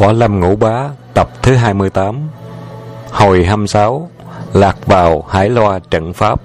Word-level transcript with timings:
Võ 0.00 0.12
Lâm 0.12 0.40
Ngũ 0.40 0.56
Bá, 0.56 0.88
Tập 1.14 1.28
thứ 1.42 1.54
28 1.54 2.28
Hồi 3.10 3.44
26 3.44 4.10
Lạc 4.52 4.86
vào 4.86 5.24
Hải 5.28 5.50
Loa, 5.50 5.78
trận 5.90 6.12
Pháp. 6.12 6.40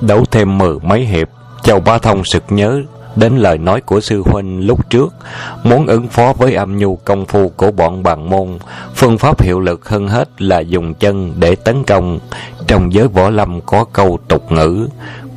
Đấu 0.00 0.24
thêm 0.30 0.58
mười 0.58 0.78
mấy 0.82 1.00
hiệp, 1.00 1.28
Châu 1.62 1.80
Bá 1.80 1.98
Thông 1.98 2.24
sực 2.24 2.44
nhớ 2.48 2.82
đến 3.16 3.36
lời 3.36 3.58
nói 3.58 3.80
của 3.80 4.00
sư 4.00 4.22
huynh 4.26 4.66
lúc 4.66 4.90
trước, 4.90 5.14
muốn 5.62 5.86
ứng 5.86 6.08
phó 6.08 6.32
với 6.32 6.54
âm 6.54 6.78
nhu 6.78 6.96
công 6.96 7.26
phu 7.26 7.48
của 7.48 7.70
bọn 7.70 8.02
bàn 8.02 8.30
môn. 8.30 8.58
Phương 8.94 9.18
pháp 9.18 9.42
hiệu 9.42 9.60
lực 9.60 9.88
hơn 9.88 10.08
hết 10.08 10.42
là 10.42 10.60
dùng 10.60 10.94
chân 10.94 11.34
để 11.36 11.54
tấn 11.54 11.84
công. 11.84 12.18
Trong 12.66 12.92
giới 12.92 13.08
võ 13.08 13.30
lâm 13.30 13.60
có 13.60 13.84
câu 13.84 14.18
tục 14.28 14.52
ngữ 14.52 14.88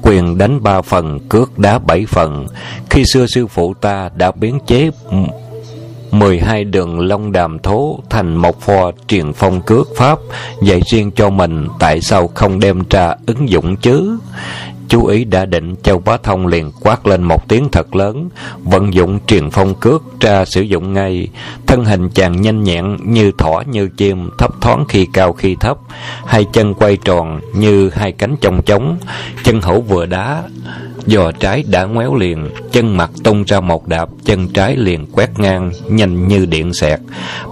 quyền 0.01 0.37
đánh 0.37 0.63
ba 0.63 0.81
phần, 0.81 1.19
cước 1.19 1.59
đá 1.59 1.79
bảy 1.79 2.05
phần. 2.09 2.47
Khi 2.89 3.05
xưa 3.05 3.25
sư 3.25 3.47
phụ 3.47 3.73
ta 3.73 4.09
đã 4.15 4.31
biến 4.31 4.59
chế 4.67 4.91
mười 6.11 6.39
hai 6.39 6.63
đường 6.63 6.99
long 6.99 7.31
đàm 7.31 7.59
thố 7.59 7.99
thành 8.09 8.35
một 8.35 8.61
phò 8.61 8.91
truyền 9.07 9.33
phong 9.33 9.61
cước 9.61 9.87
pháp, 9.95 10.19
dạy 10.61 10.81
riêng 10.85 11.11
cho 11.11 11.29
mình 11.29 11.67
tại 11.79 12.01
sao 12.01 12.27
không 12.27 12.59
đem 12.59 12.83
ra 12.89 13.15
ứng 13.25 13.49
dụng 13.49 13.75
chứ? 13.75 14.17
Chú 14.89 15.05
ý 15.05 15.23
đã 15.23 15.45
định 15.45 15.75
châu 15.83 15.99
bá 15.99 16.17
thông 16.17 16.47
liền 16.47 16.71
quát 16.81 17.07
lên 17.07 17.23
một 17.23 17.47
tiếng 17.47 17.69
thật 17.71 17.95
lớn, 17.95 18.29
vận 18.63 18.93
dụng 18.93 19.19
truyền 19.27 19.49
phong 19.49 19.75
cước 19.75 20.03
ra 20.19 20.45
sử 20.45 20.61
dụng 20.61 20.93
ngay. 20.93 21.27
Thân 21.67 21.85
hình 21.85 22.09
chàng 22.09 22.41
nhanh 22.41 22.63
nhẹn 22.63 22.97
như 23.05 23.31
thỏ 23.37 23.63
như 23.71 23.89
chim, 23.97 24.29
thấp 24.37 24.51
thoáng 24.61 24.85
khi 24.89 25.07
cao 25.13 25.33
khi 25.33 25.55
thấp. 25.55 25.77
Hai 26.25 26.45
chân 26.53 26.73
quay 26.73 26.97
tròn 26.97 27.39
như 27.55 27.89
hai 27.89 28.11
cánh 28.11 28.35
chồng 28.41 28.61
trống. 28.65 28.97
Chân 29.43 29.61
hữu 29.61 29.81
vừa 29.81 30.05
đá, 30.05 30.43
giò 31.05 31.31
trái 31.31 31.63
đã 31.67 31.83
ngoéo 31.83 32.15
liền. 32.15 32.49
Chân 32.71 32.97
mặt 32.97 33.11
tung 33.23 33.43
ra 33.43 33.59
một 33.59 33.87
đạp, 33.87 34.09
chân 34.25 34.47
trái 34.47 34.75
liền 34.75 35.05
quét 35.11 35.39
ngang, 35.39 35.71
nhanh 35.89 36.27
như 36.27 36.45
điện 36.45 36.73
xẹt. 36.73 36.99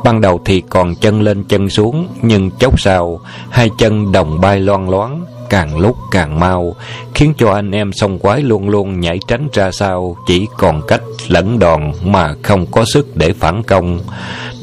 Ban 0.04 0.22
đầu 0.22 0.42
thì 0.46 0.64
còn 0.70 0.96
chân 0.96 1.22
lên 1.22 1.44
chân 1.44 1.70
xuống, 1.70 2.08
nhưng 2.22 2.52
chốc 2.52 2.80
sau, 2.80 3.20
hai 3.50 3.70
chân 3.78 4.12
đồng 4.12 4.42
bay 4.42 4.60
loan 4.60 4.88
loáng 4.88 5.26
càng 5.50 5.78
lúc 5.78 5.98
càng 6.12 6.40
mau, 6.40 6.76
khiến 7.14 7.34
cho 7.38 7.52
anh 7.52 7.72
em 7.72 7.94
sông 7.94 8.20
quái 8.20 8.42
luôn 8.42 8.70
luôn 8.70 9.00
nhảy 9.00 9.20
tránh 9.28 9.48
ra 9.54 9.72
sau, 9.72 10.18
chỉ 10.28 10.48
còn 10.58 10.82
cách 10.88 11.02
lẫn 11.28 11.60
đòn 11.60 11.92
mà 12.04 12.36
không 12.44 12.66
có 12.66 12.86
sức 12.86 13.18
để 13.18 13.34
phản 13.34 13.64
công. 13.64 14.00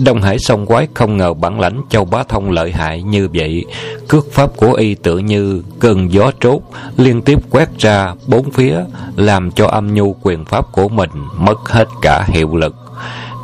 Đông 0.05 0.22
hải 0.22 0.38
sông 0.38 0.66
quái 0.66 0.88
không 0.94 1.16
ngờ 1.16 1.34
bản 1.34 1.60
lãnh 1.60 1.80
châu 1.88 2.05
bá 2.05 2.22
thông 2.22 2.50
lợi 2.50 2.72
hại 2.72 3.02
như 3.02 3.28
vậy. 3.34 3.64
Cước 4.08 4.32
pháp 4.32 4.56
của 4.56 4.72
y 4.72 4.94
tự 4.94 5.18
như 5.18 5.62
cơn 5.78 6.12
gió 6.12 6.30
trốt, 6.40 6.60
liên 6.96 7.22
tiếp 7.22 7.38
quét 7.50 7.68
ra 7.78 8.14
bốn 8.27 8.50
phía, 8.50 8.80
làm 9.16 9.50
cho 9.50 9.66
âm 9.66 9.94
nhu 9.94 10.16
quyền 10.22 10.44
pháp 10.44 10.72
của 10.72 10.88
mình 10.88 11.10
mất 11.36 11.68
hết 11.68 11.88
cả 12.02 12.24
hiệu 12.28 12.56
lực 12.56 12.74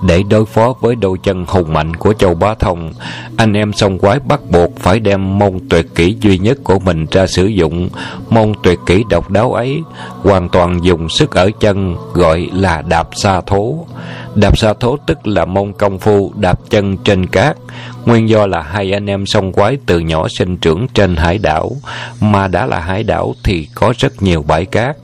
để 0.02 0.22
đối 0.22 0.46
phó 0.46 0.74
với 0.80 0.94
đôi 0.94 1.18
chân 1.22 1.44
hùng 1.48 1.72
mạnh 1.72 1.96
của 1.96 2.12
châu 2.12 2.34
bá 2.34 2.54
thông. 2.54 2.92
Anh 3.36 3.52
em 3.52 3.72
sông 3.72 3.98
quái 3.98 4.18
bắt 4.20 4.40
buộc 4.50 4.76
phải 4.78 5.00
đem 5.00 5.38
môn 5.38 5.58
tuyệt 5.70 5.86
kỹ 5.94 6.16
duy 6.20 6.38
nhất 6.38 6.58
của 6.64 6.78
mình 6.78 7.06
ra 7.10 7.26
sử 7.26 7.46
dụng. 7.46 7.88
Môn 8.30 8.52
tuyệt 8.62 8.78
kỹ 8.86 9.04
độc 9.10 9.30
đáo 9.30 9.52
ấy 9.52 9.82
hoàn 10.22 10.48
toàn 10.48 10.78
dùng 10.82 11.08
sức 11.08 11.34
ở 11.34 11.50
chân, 11.60 11.96
gọi 12.12 12.48
là 12.52 12.82
đạp 12.82 13.08
xa 13.12 13.40
thố. 13.40 13.86
Đạp 14.34 14.58
xa 14.58 14.74
thố 14.80 14.96
tức 15.06 15.26
là 15.26 15.44
môn 15.44 15.72
công 15.72 15.98
phu 15.98 16.32
đạp 16.36 16.58
chân 16.70 16.96
trên 16.96 17.26
cát. 17.26 17.56
Nguyên 18.04 18.28
do 18.28 18.46
là 18.46 18.62
hai 18.62 18.92
anh 18.92 19.06
em 19.06 19.26
sông 19.26 19.52
quái 19.52 19.78
từ 19.86 19.98
nhỏ 19.98 20.28
sinh 20.28 20.56
trưởng 20.56 20.86
trên 20.94 21.16
hải 21.16 21.38
đảo. 21.38 21.72
Mà 22.20 22.48
đã 22.48 22.66
là 22.66 22.80
hải 22.80 23.02
đảo 23.02 23.34
thì 23.44 23.68
có 23.74 23.92
rất 23.98 24.22
nhiều 24.22 24.42
bãi 24.42 24.64
cát 24.64 24.96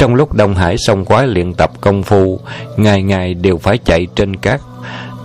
trong 0.00 0.14
lúc 0.14 0.32
Đông 0.32 0.54
Hải 0.54 0.78
sông 0.78 1.04
quái 1.04 1.26
luyện 1.26 1.54
tập 1.54 1.70
công 1.80 2.02
phu, 2.02 2.40
ngày 2.76 3.02
ngày 3.02 3.34
đều 3.34 3.58
phải 3.58 3.78
chạy 3.78 4.06
trên 4.14 4.36
cát. 4.36 4.60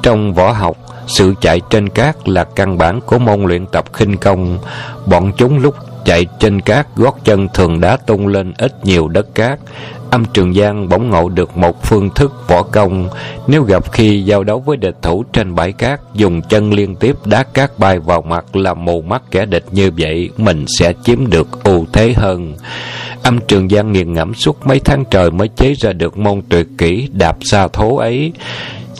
Trong 0.02 0.34
võ 0.34 0.52
học, 0.52 0.78
sự 1.08 1.34
chạy 1.42 1.62
trên 1.70 1.90
cát 1.90 2.30
là 2.30 2.44
căn 2.44 2.78
bản 2.78 3.02
của 3.02 3.20
môn 3.20 3.44
luyện 3.44 3.66
tập 3.66 3.86
khinh 3.94 4.18
công. 4.18 4.60
Bọn 5.06 5.32
chúng 5.38 5.60
lúc 5.60 5.76
chạy 6.06 6.26
trên 6.40 6.62
cát 6.62 6.88
gót 6.96 7.20
chân 7.24 7.48
thường 7.54 7.82
đá 7.82 7.98
tung 7.98 8.28
lên 8.28 8.54
ít 8.58 8.86
nhiều 8.86 9.08
đất 9.08 9.36
cát. 9.36 9.60
Âm 10.10 10.26
Trường 10.26 10.54
Giang 10.54 10.90
bỗng 10.90 11.10
ngộ 11.10 11.30
được 11.30 11.58
một 11.58 11.84
phương 11.84 12.10
thức 12.10 12.34
võ 12.48 12.62
công. 12.62 13.10
Nếu 13.48 13.64
gặp 13.64 13.92
khi 13.92 14.24
giao 14.24 14.44
đấu 14.44 14.60
với 14.60 14.78
địch 14.78 14.96
thủ 15.02 15.24
trên 15.34 15.56
bãi 15.56 15.72
cát, 15.72 16.00
dùng 16.14 16.42
chân 16.42 16.74
liên 16.74 16.96
tiếp 16.96 17.16
đá 17.26 17.44
cát 17.44 17.80
bay 17.80 18.00
vào 18.00 18.22
mặt 18.22 18.56
làm 18.56 18.86
mù 18.86 19.02
mắt 19.02 19.22
kẻ 19.32 19.46
địch 19.46 19.66
như 19.72 19.92
vậy, 19.98 20.30
mình 20.38 20.66
sẽ 20.80 20.94
chiếm 21.04 21.30
được 21.30 21.64
ưu 21.64 21.86
thế 21.94 22.14
hơn. 22.14 22.54
Âm 23.26 23.40
Trường 23.48 23.70
Giang 23.70 23.92
nghiền 23.92 24.14
ngẫm 24.14 24.34
suốt 24.34 24.68
mấy 24.68 24.80
tháng 24.80 25.04
trời 25.12 25.32
mới 25.32 25.48
chế 25.48 25.74
ra 25.74 25.94
được 25.94 26.18
môn 26.18 26.42
tuyệt 26.50 26.68
kỹ 26.78 27.10
đạp 27.14 27.38
xa 27.42 27.68
thố 27.68 27.98
ấy. 27.98 28.34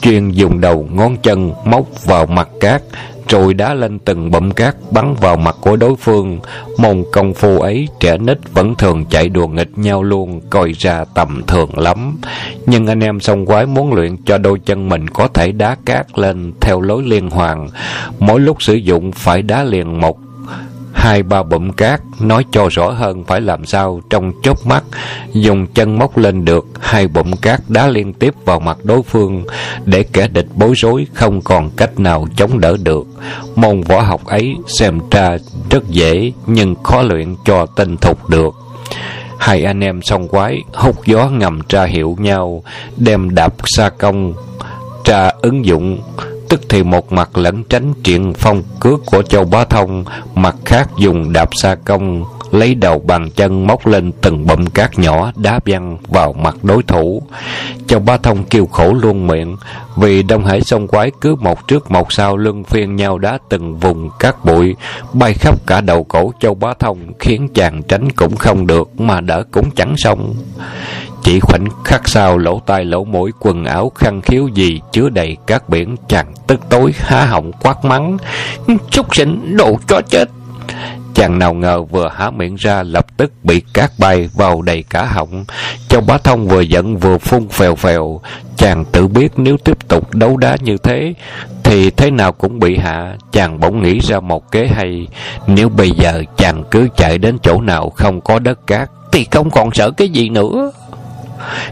Chuyên 0.00 0.30
dùng 0.30 0.60
đầu 0.60 0.88
ngón 0.92 1.16
chân 1.16 1.52
móc 1.64 2.04
vào 2.04 2.26
mặt 2.26 2.48
cát, 2.60 2.82
rồi 3.28 3.54
đá 3.54 3.74
lên 3.74 3.98
từng 3.98 4.30
bụm 4.30 4.50
cát 4.50 4.76
bắn 4.90 5.14
vào 5.14 5.36
mặt 5.36 5.56
của 5.60 5.76
đối 5.76 5.96
phương. 5.96 6.40
Môn 6.78 7.04
công 7.12 7.34
phu 7.34 7.60
ấy 7.60 7.88
trẻ 8.00 8.18
nít 8.18 8.38
vẫn 8.52 8.74
thường 8.74 9.04
chạy 9.10 9.28
đùa 9.28 9.46
nghịch 9.46 9.78
nhau 9.78 10.02
luôn, 10.02 10.40
coi 10.50 10.72
ra 10.72 11.04
tầm 11.14 11.42
thường 11.46 11.78
lắm. 11.78 12.18
Nhưng 12.66 12.86
anh 12.86 13.00
em 13.00 13.20
song 13.20 13.46
quái 13.46 13.66
muốn 13.66 13.92
luyện 13.92 14.16
cho 14.24 14.38
đôi 14.38 14.58
chân 14.58 14.88
mình 14.88 15.08
có 15.08 15.28
thể 15.28 15.52
đá 15.52 15.76
cát 15.84 16.18
lên 16.18 16.52
theo 16.60 16.80
lối 16.80 17.02
liên 17.02 17.30
hoàn. 17.30 17.68
Mỗi 18.18 18.40
lúc 18.40 18.62
sử 18.62 18.74
dụng 18.74 19.12
phải 19.12 19.42
đá 19.42 19.64
liền 19.64 20.00
một 20.00 20.18
hai 20.96 21.22
ba 21.22 21.42
bụm 21.42 21.70
cát 21.70 22.00
nói 22.20 22.44
cho 22.50 22.68
rõ 22.70 22.90
hơn 22.90 23.24
phải 23.24 23.40
làm 23.40 23.64
sao 23.64 24.00
trong 24.10 24.32
chớp 24.42 24.66
mắt, 24.66 24.84
dùng 25.32 25.66
chân 25.66 25.98
móc 25.98 26.18
lên 26.18 26.44
được 26.44 26.66
hai 26.80 27.08
bụm 27.08 27.32
cát 27.32 27.60
đá 27.68 27.88
liên 27.88 28.12
tiếp 28.12 28.34
vào 28.44 28.60
mặt 28.60 28.78
đối 28.84 29.02
phương, 29.02 29.44
để 29.84 30.02
kẻ 30.02 30.28
địch 30.28 30.46
bối 30.54 30.72
rối 30.76 31.06
không 31.14 31.40
còn 31.40 31.70
cách 31.70 32.00
nào 32.00 32.26
chống 32.36 32.60
đỡ 32.60 32.76
được. 32.82 33.06
Môn 33.56 33.80
võ 33.80 34.00
học 34.00 34.24
ấy 34.24 34.54
xem 34.78 34.98
ra 35.10 35.36
rất 35.70 35.88
dễ 35.88 36.32
nhưng 36.46 36.74
khó 36.82 37.02
luyện 37.02 37.36
cho 37.44 37.66
tinh 37.66 37.96
thục 37.96 38.30
được. 38.30 38.54
Hai 39.38 39.62
anh 39.62 39.80
em 39.80 40.02
song 40.02 40.28
quái 40.28 40.62
hút 40.74 41.06
gió 41.06 41.28
ngầm 41.28 41.62
tra 41.68 41.84
hiệu 41.84 42.16
nhau, 42.18 42.62
đem 42.96 43.34
đạp 43.34 43.54
xa 43.64 43.88
công 43.88 44.34
tra 45.04 45.30
ứng 45.42 45.66
dụng 45.66 45.98
tức 46.48 46.60
thì 46.68 46.82
một 46.82 47.12
mặt 47.12 47.38
lẩn 47.38 47.64
tránh 47.64 47.92
triện 48.02 48.32
phong 48.34 48.62
cước 48.80 49.06
của 49.06 49.22
châu 49.22 49.44
bá 49.44 49.64
thông, 49.64 50.04
mặt 50.34 50.56
khác 50.64 50.88
dùng 50.98 51.32
đạp 51.32 51.48
xa 51.52 51.74
công, 51.74 52.24
lấy 52.50 52.74
đầu 52.74 52.98
bàn 52.98 53.30
chân 53.30 53.66
móc 53.66 53.86
lên 53.86 54.12
từng 54.12 54.46
bụm 54.46 54.64
cát 54.64 54.98
nhỏ 54.98 55.32
đá 55.36 55.60
văng 55.66 55.98
vào 56.08 56.32
mặt 56.32 56.56
đối 56.62 56.82
thủ. 56.82 57.22
Châu 57.86 58.00
bá 58.00 58.16
thông 58.16 58.44
kêu 58.44 58.66
khổ 58.66 58.92
luôn 58.92 59.26
miệng, 59.26 59.56
vì 59.96 60.22
đông 60.22 60.44
hải 60.44 60.60
sông 60.60 60.88
quái 60.88 61.10
cứ 61.20 61.34
một 61.34 61.68
trước 61.68 61.90
một 61.90 62.12
sau 62.12 62.36
lưng 62.36 62.64
phiên 62.64 62.96
nhau 62.96 63.18
đá 63.18 63.38
từng 63.48 63.78
vùng 63.78 64.10
cát 64.18 64.44
bụi, 64.44 64.76
bay 65.12 65.34
khắp 65.34 65.66
cả 65.66 65.80
đầu 65.80 66.04
cổ 66.04 66.32
châu 66.40 66.54
bá 66.54 66.74
thông 66.78 66.98
khiến 67.18 67.48
chàng 67.54 67.82
tránh 67.82 68.12
cũng 68.12 68.36
không 68.36 68.66
được 68.66 69.00
mà 69.00 69.20
đỡ 69.20 69.44
cũng 69.50 69.70
chẳng 69.76 69.94
xong 69.96 70.34
chỉ 71.26 71.40
khoảnh 71.40 71.68
khắc 71.84 72.08
sau, 72.08 72.38
lỗ 72.38 72.60
tai, 72.66 72.84
lỗ 72.84 73.04
mũi, 73.04 73.32
quần 73.40 73.64
áo, 73.64 73.92
khăn 73.94 74.20
khiếu 74.22 74.48
gì 74.48 74.80
chứa 74.92 75.08
đầy 75.08 75.36
các 75.46 75.68
biển 75.68 75.96
chàng 76.08 76.32
tức 76.46 76.60
tối, 76.68 76.92
há 76.98 77.24
họng, 77.24 77.52
quát 77.52 77.84
mắng 77.84 78.16
Xúc 78.90 79.16
sinh 79.16 79.56
đồ 79.56 79.78
cho 79.88 80.00
chết 80.08 80.28
Chàng 81.14 81.38
nào 81.38 81.54
ngờ 81.54 81.82
vừa 81.82 82.08
há 82.14 82.30
miệng 82.30 82.54
ra, 82.54 82.82
lập 82.82 83.06
tức 83.16 83.32
bị 83.44 83.62
cát 83.74 83.90
bay 83.98 84.28
vào 84.34 84.62
đầy 84.62 84.84
cả 84.90 85.04
họng. 85.04 85.44
Châu 85.88 86.00
bá 86.00 86.18
thông 86.18 86.48
vừa 86.48 86.60
giận 86.60 86.96
vừa 86.96 87.18
phun 87.18 87.48
phèo 87.48 87.74
phèo. 87.74 88.20
Chàng 88.56 88.84
tự 88.92 89.06
biết 89.06 89.32
nếu 89.36 89.56
tiếp 89.56 89.88
tục 89.88 90.14
đấu 90.14 90.36
đá 90.36 90.56
như 90.60 90.76
thế, 90.76 91.14
thì 91.64 91.90
thế 91.90 92.10
nào 92.10 92.32
cũng 92.32 92.58
bị 92.58 92.76
hạ. 92.76 93.16
Chàng 93.32 93.60
bỗng 93.60 93.82
nghĩ 93.82 93.98
ra 93.98 94.20
một 94.20 94.52
kế 94.52 94.66
hay. 94.66 95.08
Nếu 95.46 95.68
bây 95.68 95.90
giờ 95.90 96.22
chàng 96.36 96.64
cứ 96.70 96.88
chạy 96.96 97.18
đến 97.18 97.38
chỗ 97.42 97.60
nào 97.60 97.90
không 97.90 98.20
có 98.20 98.38
đất 98.38 98.66
cát, 98.66 98.90
thì 99.12 99.26
không 99.30 99.50
còn 99.50 99.70
sợ 99.74 99.90
cái 99.90 100.08
gì 100.08 100.28
nữa. 100.28 100.72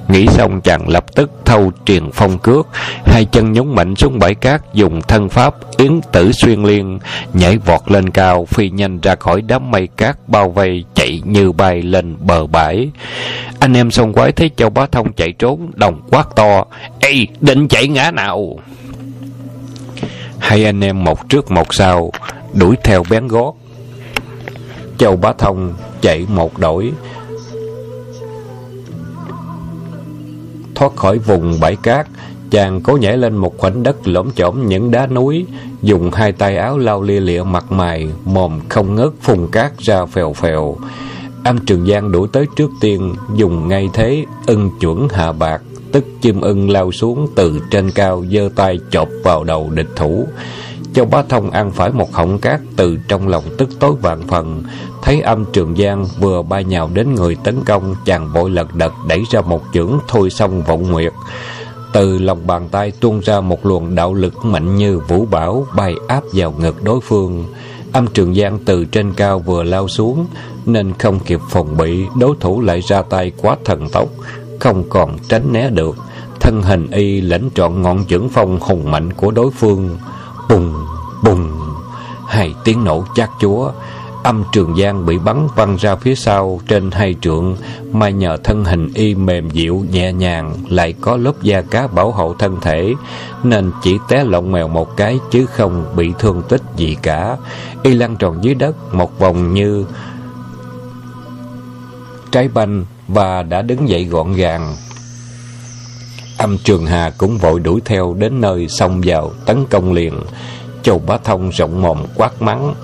Nghĩ 0.08 0.26
xong 0.26 0.60
chàng 0.60 0.88
lập 0.88 1.04
tức 1.14 1.30
thâu 1.44 1.72
truyền 1.84 2.10
phong 2.12 2.38
cước. 2.38 2.66
Hai 3.04 3.24
chân 3.24 3.52
nhúng 3.52 3.74
mạnh 3.74 3.96
xuống 3.96 4.18
bãi 4.18 4.34
cát, 4.34 4.74
Dùng 4.74 5.02
thân 5.02 5.28
pháp 5.28 5.54
yến 5.76 6.00
tử 6.12 6.32
xuyên 6.32 6.62
liên, 6.62 6.98
Nhảy 7.32 7.58
vọt 7.58 7.80
lên 7.86 8.10
cao, 8.10 8.44
Phi 8.44 8.70
nhanh 8.70 9.00
ra 9.00 9.14
khỏi 9.14 9.42
đám 9.42 9.70
mây 9.70 9.88
cát, 9.96 10.28
bao 10.28 10.50
vây 10.50 10.84
Chạy 10.94 11.22
như 11.24 11.52
bay 11.52 11.82
lên 11.82 12.16
bờ 12.20 12.46
bãi. 12.46 12.90
Anh 13.60 13.76
em 13.76 13.90
sông 13.90 14.12
quái 14.12 14.32
thấy 14.32 14.50
châu 14.56 14.70
bá 14.70 14.86
thông 14.86 15.12
chạy 15.12 15.32
trốn, 15.32 15.70
Đồng 15.74 16.00
quát 16.10 16.28
to, 16.36 16.64
Ê, 17.00 17.26
định 17.40 17.68
chạy 17.68 17.88
ngã 17.88 18.10
nào? 18.10 18.58
Hai 20.38 20.64
anh 20.64 20.84
em 20.84 21.04
một 21.04 21.28
trước 21.28 21.50
một 21.50 21.74
sau, 21.74 22.10
Đuổi 22.52 22.76
theo 22.84 23.02
bén 23.10 23.28
gót. 23.28 23.54
Châu 24.98 25.16
bá 25.16 25.32
thông 25.32 25.74
chạy 26.00 26.26
một 26.28 26.58
đổi 26.58 26.92
thoát 30.74 30.96
khỏi 30.96 31.18
vùng 31.18 31.60
bãi 31.60 31.76
cát, 31.76 32.06
chàng 32.50 32.80
cố 32.80 32.96
nhảy 32.96 33.16
lên 33.16 33.36
một 33.36 33.58
khoảnh 33.58 33.82
đất 33.82 34.08
lõm 34.08 34.30
chõm 34.30 34.68
những 34.68 34.90
đá 34.90 35.06
núi, 35.06 35.46
dùng 35.82 36.10
hai 36.10 36.32
tay 36.32 36.56
áo 36.56 36.78
lau 36.78 37.02
lia 37.02 37.20
lịa 37.20 37.42
mặt 37.42 37.72
mày, 37.72 38.08
mồm 38.24 38.60
không 38.68 38.94
ngớt 38.94 39.12
phun 39.20 39.46
cát 39.52 39.78
ra 39.78 40.06
phèo 40.06 40.32
phèo. 40.32 40.76
Âm 41.44 41.58
trường 41.58 41.86
giang 41.86 42.12
đuổi 42.12 42.28
tới 42.32 42.46
trước 42.56 42.70
tiên, 42.80 43.14
dùng 43.34 43.68
ngay 43.68 43.88
thế 43.92 44.24
ân 44.46 44.70
chuẩn 44.80 45.08
hạ 45.08 45.32
bạc, 45.32 45.62
tức 45.92 46.04
chim 46.20 46.40
ưng 46.40 46.70
lao 46.70 46.92
xuống 46.92 47.28
từ 47.34 47.60
trên 47.70 47.90
cao, 47.90 48.24
giơ 48.30 48.48
tay 48.56 48.78
chộp 48.90 49.08
vào 49.24 49.44
đầu 49.44 49.70
địch 49.70 49.90
thủ. 49.96 50.26
Châu 50.94 51.04
Bá 51.04 51.22
Thông 51.28 51.50
ăn 51.50 51.70
phải 51.70 51.90
một 51.90 52.12
họng 52.12 52.38
cát 52.38 52.60
từ 52.76 52.98
trong 53.08 53.28
lòng 53.28 53.44
tức 53.58 53.68
tối 53.80 53.94
vạn 54.02 54.22
phần, 54.28 54.62
Thấy 55.02 55.20
âm 55.20 55.44
trường 55.52 55.76
giang 55.76 56.06
vừa 56.20 56.42
bay 56.42 56.64
nhào 56.64 56.90
đến 56.94 57.14
người 57.14 57.36
tấn 57.44 57.64
công, 57.64 57.94
Chàng 58.04 58.32
vội 58.32 58.50
lật 58.50 58.74
đật 58.74 58.92
đẩy 59.08 59.22
ra 59.30 59.40
một 59.40 59.62
chưởng 59.72 59.98
thôi 60.08 60.30
xong 60.30 60.62
vọng 60.62 60.90
nguyệt. 60.90 61.12
Từ 61.92 62.18
lòng 62.18 62.46
bàn 62.46 62.68
tay 62.68 62.92
tuôn 63.00 63.20
ra 63.20 63.40
một 63.40 63.66
luồng 63.66 63.94
đạo 63.94 64.14
lực 64.14 64.44
mạnh 64.44 64.76
như 64.76 64.98
vũ 64.98 65.26
bảo 65.26 65.66
Bay 65.76 65.94
áp 66.08 66.22
vào 66.32 66.54
ngực 66.58 66.82
đối 66.82 67.00
phương. 67.00 67.44
Âm 67.92 68.06
trường 68.06 68.34
giang 68.34 68.58
từ 68.64 68.84
trên 68.84 69.12
cao 69.12 69.38
vừa 69.38 69.62
lao 69.62 69.88
xuống, 69.88 70.26
Nên 70.66 70.92
không 70.98 71.18
kịp 71.20 71.40
phòng 71.50 71.76
bị, 71.76 72.04
Đối 72.20 72.36
thủ 72.40 72.60
lại 72.60 72.80
ra 72.80 73.02
tay 73.02 73.32
quá 73.42 73.56
thần 73.64 73.88
tốc, 73.88 74.08
Không 74.60 74.84
còn 74.88 75.18
tránh 75.28 75.52
né 75.52 75.70
được. 75.70 75.96
Thân 76.40 76.62
hình 76.62 76.90
y 76.90 77.20
lãnh 77.20 77.50
trọn 77.54 77.82
ngọn 77.82 78.04
chưởng 78.04 78.28
phong 78.28 78.60
hùng 78.60 78.90
mạnh 78.90 79.12
của 79.12 79.30
đối 79.30 79.50
phương. 79.50 79.98
Bùng, 80.48 80.86
bùng. 81.24 81.50
Hai 82.28 82.54
tiếng 82.64 82.84
nổ 82.84 83.04
chát 83.14 83.30
chúa. 83.40 83.70
Âm 84.24 84.44
trường 84.52 84.76
giang 84.76 85.06
bị 85.06 85.18
bắn 85.18 85.48
văng 85.54 85.76
ra 85.76 85.96
phía 85.96 86.14
sau 86.14 86.60
trên 86.68 86.90
hai 86.90 87.14
trượng 87.20 87.56
Mà 87.92 88.08
nhờ 88.08 88.36
thân 88.44 88.64
hình 88.64 88.90
y 88.94 89.14
mềm 89.14 89.50
dịu 89.50 89.84
nhẹ 89.90 90.12
nhàng 90.12 90.54
Lại 90.68 90.94
có 91.00 91.16
lớp 91.16 91.42
da 91.42 91.60
cá 91.60 91.86
bảo 91.86 92.10
hộ 92.10 92.34
thân 92.38 92.60
thể 92.60 92.94
Nên 93.42 93.72
chỉ 93.82 93.98
té 94.08 94.24
lộn 94.24 94.52
mèo 94.52 94.68
một 94.68 94.96
cái 94.96 95.18
Chứ 95.30 95.46
không 95.46 95.84
bị 95.96 96.12
thương 96.18 96.42
tích 96.48 96.62
gì 96.76 96.96
cả. 97.02 97.36
Y 97.82 97.94
lăn 97.94 98.16
tròn 98.16 98.44
dưới 98.44 98.54
đất 98.54 98.94
Một 98.94 99.18
vòng 99.18 99.54
như 99.54 99.86
trái 102.30 102.48
banh 102.48 102.84
Và 103.08 103.42
đã 103.42 103.62
đứng 103.62 103.88
dậy 103.88 104.04
gọn 104.04 104.32
gàng. 104.32 104.76
Âm 106.44 106.58
Trường 106.58 106.86
Hà 106.86 107.10
cũng 107.18 107.38
vội 107.38 107.60
đuổi 107.60 107.80
theo 107.84 108.14
đến 108.18 108.40
nơi 108.40 108.68
xông 108.68 109.00
vào 109.04 109.32
tấn 109.46 109.64
công 109.70 109.92
liền. 109.92 110.20
Châu 110.82 110.98
Bá 111.06 111.16
Thông 111.24 111.50
rộng 111.50 111.82
mồm 111.82 111.98
quát 112.14 112.42
mắng. 112.42 112.74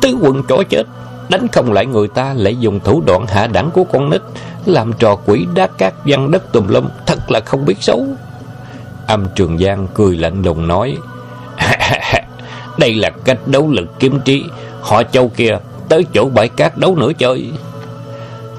Tứ 0.00 0.16
quân 0.20 0.42
chó 0.48 0.62
chết, 0.68 0.82
đánh 1.28 1.48
không 1.52 1.72
lại 1.72 1.86
người 1.86 2.08
ta 2.08 2.34
lại 2.36 2.56
dùng 2.56 2.80
thủ 2.80 3.02
đoạn 3.06 3.26
hạ 3.26 3.46
đẳng 3.46 3.70
của 3.70 3.84
con 3.84 4.10
nít, 4.10 4.20
làm 4.66 4.92
trò 4.92 5.16
quỷ 5.26 5.46
đá 5.54 5.66
cát 5.66 5.94
văn 6.04 6.30
đất 6.30 6.52
tùm 6.52 6.68
lum, 6.68 6.88
thật 7.06 7.30
là 7.30 7.40
không 7.40 7.64
biết 7.64 7.76
xấu. 7.80 8.06
Âm 9.06 9.26
Trường 9.34 9.58
Giang 9.58 9.86
cười 9.94 10.16
lạnh 10.16 10.42
lùng 10.42 10.68
nói. 10.68 10.96
Đây 12.78 12.94
là 12.94 13.10
cách 13.24 13.38
đấu 13.46 13.70
lực 13.70 13.98
kiếm 13.98 14.20
trí, 14.24 14.44
họ 14.80 15.02
châu 15.02 15.28
kia 15.28 15.58
tới 15.88 16.04
chỗ 16.12 16.28
bãi 16.28 16.48
cát 16.48 16.78
đấu 16.78 16.96
nữa 16.96 17.12
chơi. 17.18 17.52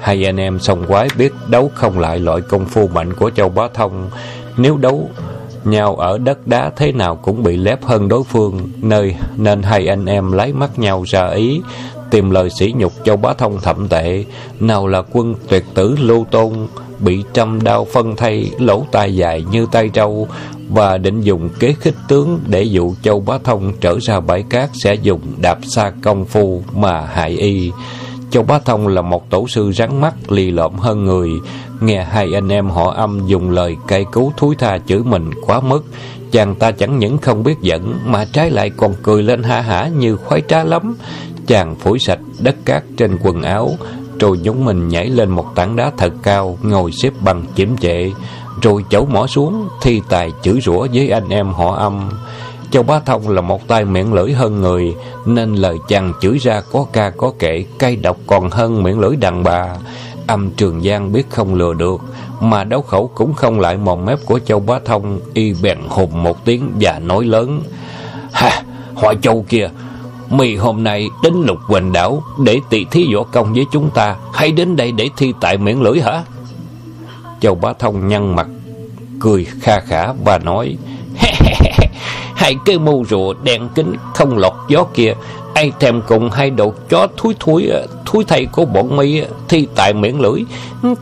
Hai 0.00 0.26
anh 0.26 0.36
em 0.36 0.58
sòng 0.60 0.86
quái 0.86 1.08
biết 1.18 1.32
đấu 1.48 1.70
không 1.74 1.98
lại 1.98 2.18
loại 2.18 2.40
công 2.40 2.66
phu 2.66 2.88
mạnh 2.88 3.12
của 3.12 3.30
Châu 3.30 3.48
Bá 3.48 3.68
Thông. 3.74 4.10
Nếu 4.56 4.76
đấu 4.76 5.10
nhau 5.64 5.96
ở 5.96 6.18
đất 6.18 6.46
đá 6.46 6.70
thế 6.76 6.92
nào 6.92 7.16
cũng 7.16 7.42
bị 7.42 7.56
lép 7.56 7.84
hơn 7.84 8.08
đối 8.08 8.24
phương, 8.24 8.70
nơi 8.82 9.14
nên 9.36 9.62
hai 9.62 9.86
anh 9.86 10.06
em 10.06 10.32
lấy 10.32 10.52
mắt 10.52 10.78
nhau 10.78 11.04
ra 11.06 11.28
ý, 11.28 11.60
tìm 12.10 12.30
lời 12.30 12.50
sỉ 12.50 12.72
nhục 12.76 12.92
Châu 13.04 13.16
Bá 13.16 13.32
Thông 13.32 13.60
thậm 13.60 13.88
tệ. 13.88 14.24
Nào 14.60 14.86
là 14.86 15.02
quân 15.12 15.34
tuyệt 15.48 15.64
tử 15.74 15.96
Lưu 16.00 16.26
Tôn, 16.30 16.52
bị 16.98 17.24
trăm 17.32 17.62
đao 17.62 17.84
phân 17.84 18.16
thay, 18.16 18.50
lỗ 18.58 18.86
tai 18.92 19.14
dài 19.14 19.44
như 19.50 19.66
tay 19.72 19.88
trâu, 19.88 20.28
và 20.68 20.98
định 20.98 21.20
dùng 21.20 21.48
kế 21.58 21.74
khích 21.80 21.94
tướng 22.08 22.40
để 22.46 22.62
dụ 22.62 22.94
Châu 23.02 23.20
Bá 23.20 23.38
Thông 23.44 23.72
trở 23.80 23.98
ra 24.02 24.20
bãi 24.20 24.42
cát 24.50 24.70
sẽ 24.72 24.94
dùng 24.94 25.20
đạp 25.42 25.58
xa 25.62 25.92
công 26.02 26.24
phu 26.24 26.62
mà 26.74 27.00
hại 27.00 27.30
y. 27.30 27.72
Châu 28.30 28.42
Bá 28.42 28.58
Thông 28.58 28.88
là 28.88 29.02
một 29.02 29.30
tổ 29.30 29.48
sư 29.48 29.72
rắn 29.72 30.00
mắt 30.00 30.32
lì 30.32 30.50
lợm 30.50 30.74
hơn 30.74 31.04
người. 31.04 31.30
Nghe 31.80 32.04
hai 32.04 32.34
anh 32.34 32.48
em 32.48 32.70
họ 32.70 32.90
âm 32.90 33.26
dùng 33.26 33.50
lời 33.50 33.76
cay 33.86 34.06
cứu 34.12 34.32
thúi 34.36 34.56
tha 34.56 34.78
chửi 34.78 34.98
mình 34.98 35.30
quá 35.46 35.60
mức. 35.60 35.84
Chàng 36.32 36.54
ta 36.54 36.70
chẳng 36.70 36.98
những 36.98 37.18
không 37.18 37.42
biết 37.42 37.60
giận 37.60 37.98
mà 38.04 38.24
trái 38.32 38.50
lại 38.50 38.70
còn 38.70 38.94
cười 39.02 39.22
lên 39.22 39.42
ha 39.42 39.60
hả 39.60 39.88
như 39.98 40.16
khoái 40.16 40.42
trá 40.48 40.64
lắm. 40.64 40.96
Chàng 41.46 41.74
phủi 41.74 41.98
sạch 41.98 42.18
đất 42.38 42.56
cát 42.64 42.82
trên 42.96 43.18
quần 43.22 43.42
áo, 43.42 43.70
rồi 44.20 44.38
nhúng 44.42 44.64
mình 44.64 44.88
nhảy 44.88 45.08
lên 45.08 45.30
một 45.30 45.46
tảng 45.54 45.76
đá 45.76 45.90
thật 45.96 46.12
cao, 46.22 46.58
ngồi 46.62 46.92
xếp 46.92 47.12
bằng 47.20 47.44
chiếm 47.56 47.76
trệ, 47.76 48.10
rồi 48.62 48.84
chấu 48.90 49.06
mỏ 49.06 49.26
xuống, 49.26 49.68
thi 49.82 50.00
tài 50.08 50.30
chửi 50.42 50.60
rủa 50.60 50.86
với 50.94 51.10
anh 51.10 51.28
em 51.28 51.48
họ 51.52 51.74
âm. 51.76 52.10
Châu 52.70 52.82
Bá 52.82 53.00
Thông 53.00 53.28
là 53.28 53.40
một 53.40 53.68
tay 53.68 53.84
miệng 53.84 54.12
lưỡi 54.12 54.32
hơn 54.32 54.60
người, 54.60 54.94
nên 55.26 55.54
lời 55.54 55.78
chàng 55.88 56.12
chửi 56.20 56.38
ra 56.38 56.60
có 56.72 56.86
ca 56.92 57.10
có 57.10 57.32
kể 57.38 57.64
cay 57.78 57.96
độc 57.96 58.16
còn 58.26 58.50
hơn 58.50 58.82
miệng 58.82 59.00
lưỡi 59.00 59.16
đàn 59.16 59.44
bà. 59.44 59.76
Âm 60.26 60.50
Trường 60.50 60.82
Giang 60.82 61.12
biết 61.12 61.30
không 61.30 61.54
lừa 61.54 61.74
được, 61.74 62.00
mà 62.40 62.64
đấu 62.64 62.82
khẩu 62.82 63.10
cũng 63.14 63.34
không 63.34 63.60
lại 63.60 63.76
mồm 63.76 64.04
mép 64.04 64.18
của 64.26 64.38
Châu 64.38 64.60
Bá 64.60 64.78
Thông, 64.84 65.20
y 65.34 65.54
bèn 65.62 65.78
hùng 65.88 66.22
một 66.22 66.44
tiếng 66.44 66.72
và 66.80 66.98
nói 66.98 67.24
lớn. 67.24 67.62
Ha, 68.32 68.62
họ 68.94 69.14
Châu 69.14 69.44
kia, 69.48 69.70
mì 70.30 70.56
hôm 70.56 70.84
nay 70.84 71.08
đến 71.22 71.34
lục 71.46 71.58
quỳnh 71.68 71.92
đảo 71.92 72.22
để 72.44 72.60
tỷ 72.70 72.84
thí 72.84 73.14
võ 73.14 73.22
công 73.22 73.52
với 73.54 73.64
chúng 73.72 73.90
ta, 73.90 74.16
hay 74.32 74.52
đến 74.52 74.76
đây 74.76 74.92
để 74.92 75.08
thi 75.16 75.32
tại 75.40 75.56
miệng 75.56 75.82
lưỡi 75.82 76.00
hả? 76.00 76.22
Châu 77.40 77.54
Bá 77.54 77.72
Thông 77.78 78.08
nhăn 78.08 78.36
mặt, 78.36 78.46
cười 79.20 79.44
kha 79.44 79.80
khả 79.80 80.12
và 80.24 80.38
nói, 80.38 80.76
hai 82.38 82.56
cái 82.64 82.78
mâu 82.78 83.04
rùa 83.10 83.34
đen 83.42 83.68
kính 83.74 83.94
không 84.14 84.38
lọt 84.38 84.52
gió 84.68 84.84
kia. 84.94 85.12
Ai 85.54 85.72
thèm 85.80 86.02
cùng 86.02 86.30
hai 86.30 86.50
đầu 86.50 86.74
chó 86.88 87.06
thúi 87.16 87.34
thúi 87.40 87.66
ờ, 87.66 87.86
thúi 88.06 88.24
thay 88.24 88.46
của 88.46 88.64
bọn 88.64 88.96
mi 88.96 89.20
ờ, 89.20 89.28
thi 89.48 89.68
tại 89.74 89.94
miệng 89.94 90.20
lưỡi. 90.20 90.44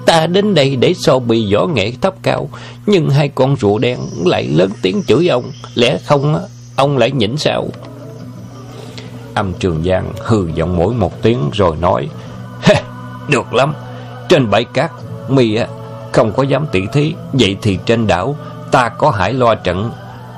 Ta 0.06 0.26
đến 0.26 0.54
đây 0.54 0.76
để 0.76 0.94
so 0.94 1.18
bị 1.18 1.54
võ 1.54 1.66
nghệ 1.66 1.92
thấp 2.00 2.14
cao, 2.22 2.48
nhưng 2.86 3.10
hai 3.10 3.28
con 3.28 3.56
rùa 3.56 3.78
đen 3.78 3.98
lại 4.24 4.44
lớn 4.44 4.70
tiếng 4.82 5.02
chửi 5.06 5.28
ông. 5.28 5.50
Lẽ 5.74 5.98
không 6.04 6.34
ờ, 6.34 6.48
ông 6.76 6.98
lại 6.98 7.10
nhịn 7.10 7.36
sao? 7.36 7.66
Âm 9.34 9.52
trường 9.52 9.84
giang 9.84 10.12
hừ 10.18 10.48
giọng 10.54 10.76
mỗi 10.76 10.94
một 10.94 11.22
tiếng 11.22 11.50
rồi 11.52 11.76
nói 11.76 12.08
được 13.28 13.54
lắm. 13.54 13.74
Trên 14.28 14.50
bãi 14.50 14.64
cát, 14.64 14.90
mi 15.28 15.58
không 16.12 16.32
có 16.32 16.42
dám 16.42 16.66
tỉ 16.72 16.80
thí. 16.92 17.14
Vậy 17.32 17.56
thì 17.62 17.78
trên 17.86 18.06
đảo, 18.06 18.36
ta 18.70 18.88
có 18.88 19.10
hải 19.10 19.32
loa 19.32 19.54
trận 19.54 19.90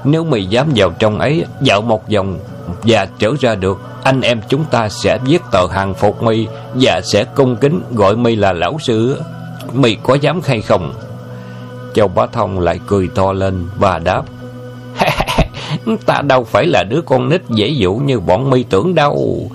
nếu 0.04 0.24
mày 0.24 0.46
dám 0.46 0.68
vào 0.76 0.90
trong 0.98 1.18
ấy, 1.18 1.44
Dạo 1.60 1.82
một 1.82 2.08
vòng 2.08 2.38
Và 2.82 3.06
trở 3.18 3.30
ra 3.40 3.54
được, 3.54 3.80
Anh 4.02 4.20
em 4.20 4.40
chúng 4.48 4.64
ta 4.64 4.88
sẽ 4.88 5.18
viết 5.24 5.42
tờ 5.52 5.66
hàng 5.66 5.94
phục 5.94 6.22
mi 6.22 6.46
Và 6.74 7.00
sẽ 7.04 7.24
cung 7.24 7.56
kính 7.56 7.82
gọi 7.94 8.16
mi 8.16 8.36
là 8.36 8.52
lão 8.52 8.78
sư. 8.80 9.20
Mi 9.72 9.96
có 10.02 10.14
dám 10.14 10.40
hay 10.44 10.60
không? 10.60 10.94
Châu 11.94 12.08
Bá 12.08 12.26
Thông 12.26 12.60
lại 12.60 12.80
cười 12.86 13.08
to 13.14 13.32
lên 13.32 13.66
Và 13.76 13.98
đáp, 13.98 14.22
Ta 16.06 16.22
đâu 16.22 16.44
phải 16.44 16.66
là 16.66 16.84
đứa 16.90 17.00
con 17.00 17.28
nít 17.28 17.42
dễ 17.48 17.68
dụ 17.68 17.94
như 17.94 18.20
bọn 18.20 18.50
mi 18.50 18.62
tưởng 18.62 18.94
đâu. 18.94 19.50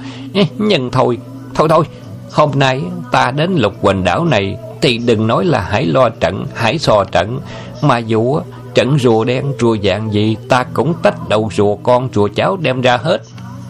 Nhưng 0.57 0.91
thôi 0.91 1.17
Thôi 1.53 1.67
thôi, 1.69 1.85
Hôm 2.31 2.51
nay 2.55 2.81
ta 3.11 3.31
đến 3.31 3.55
lục 3.55 3.73
quỳnh 3.81 4.03
đảo 4.03 4.25
này 4.25 4.57
Thì 4.81 4.97
đừng 4.97 5.27
nói 5.27 5.45
là 5.45 5.61
hãy 5.61 5.85
lo 5.85 6.09
trận, 6.09 6.45
Hãy 6.53 6.77
so 6.77 7.03
trận. 7.03 7.39
Mà 7.81 7.97
dù 7.97 8.39
Trận 8.75 8.99
rùa 8.99 9.23
đen 9.23 9.53
rùa 9.59 9.77
dạng 9.83 10.13
gì 10.13 10.37
Ta 10.49 10.63
cũng 10.73 10.93
tách 11.03 11.29
đầu 11.29 11.49
rùa 11.53 11.75
con 11.75 12.09
rùa 12.13 12.27
cháu 12.35 12.57
đem 12.57 12.81
ra 12.81 12.97
hết. 12.97 13.21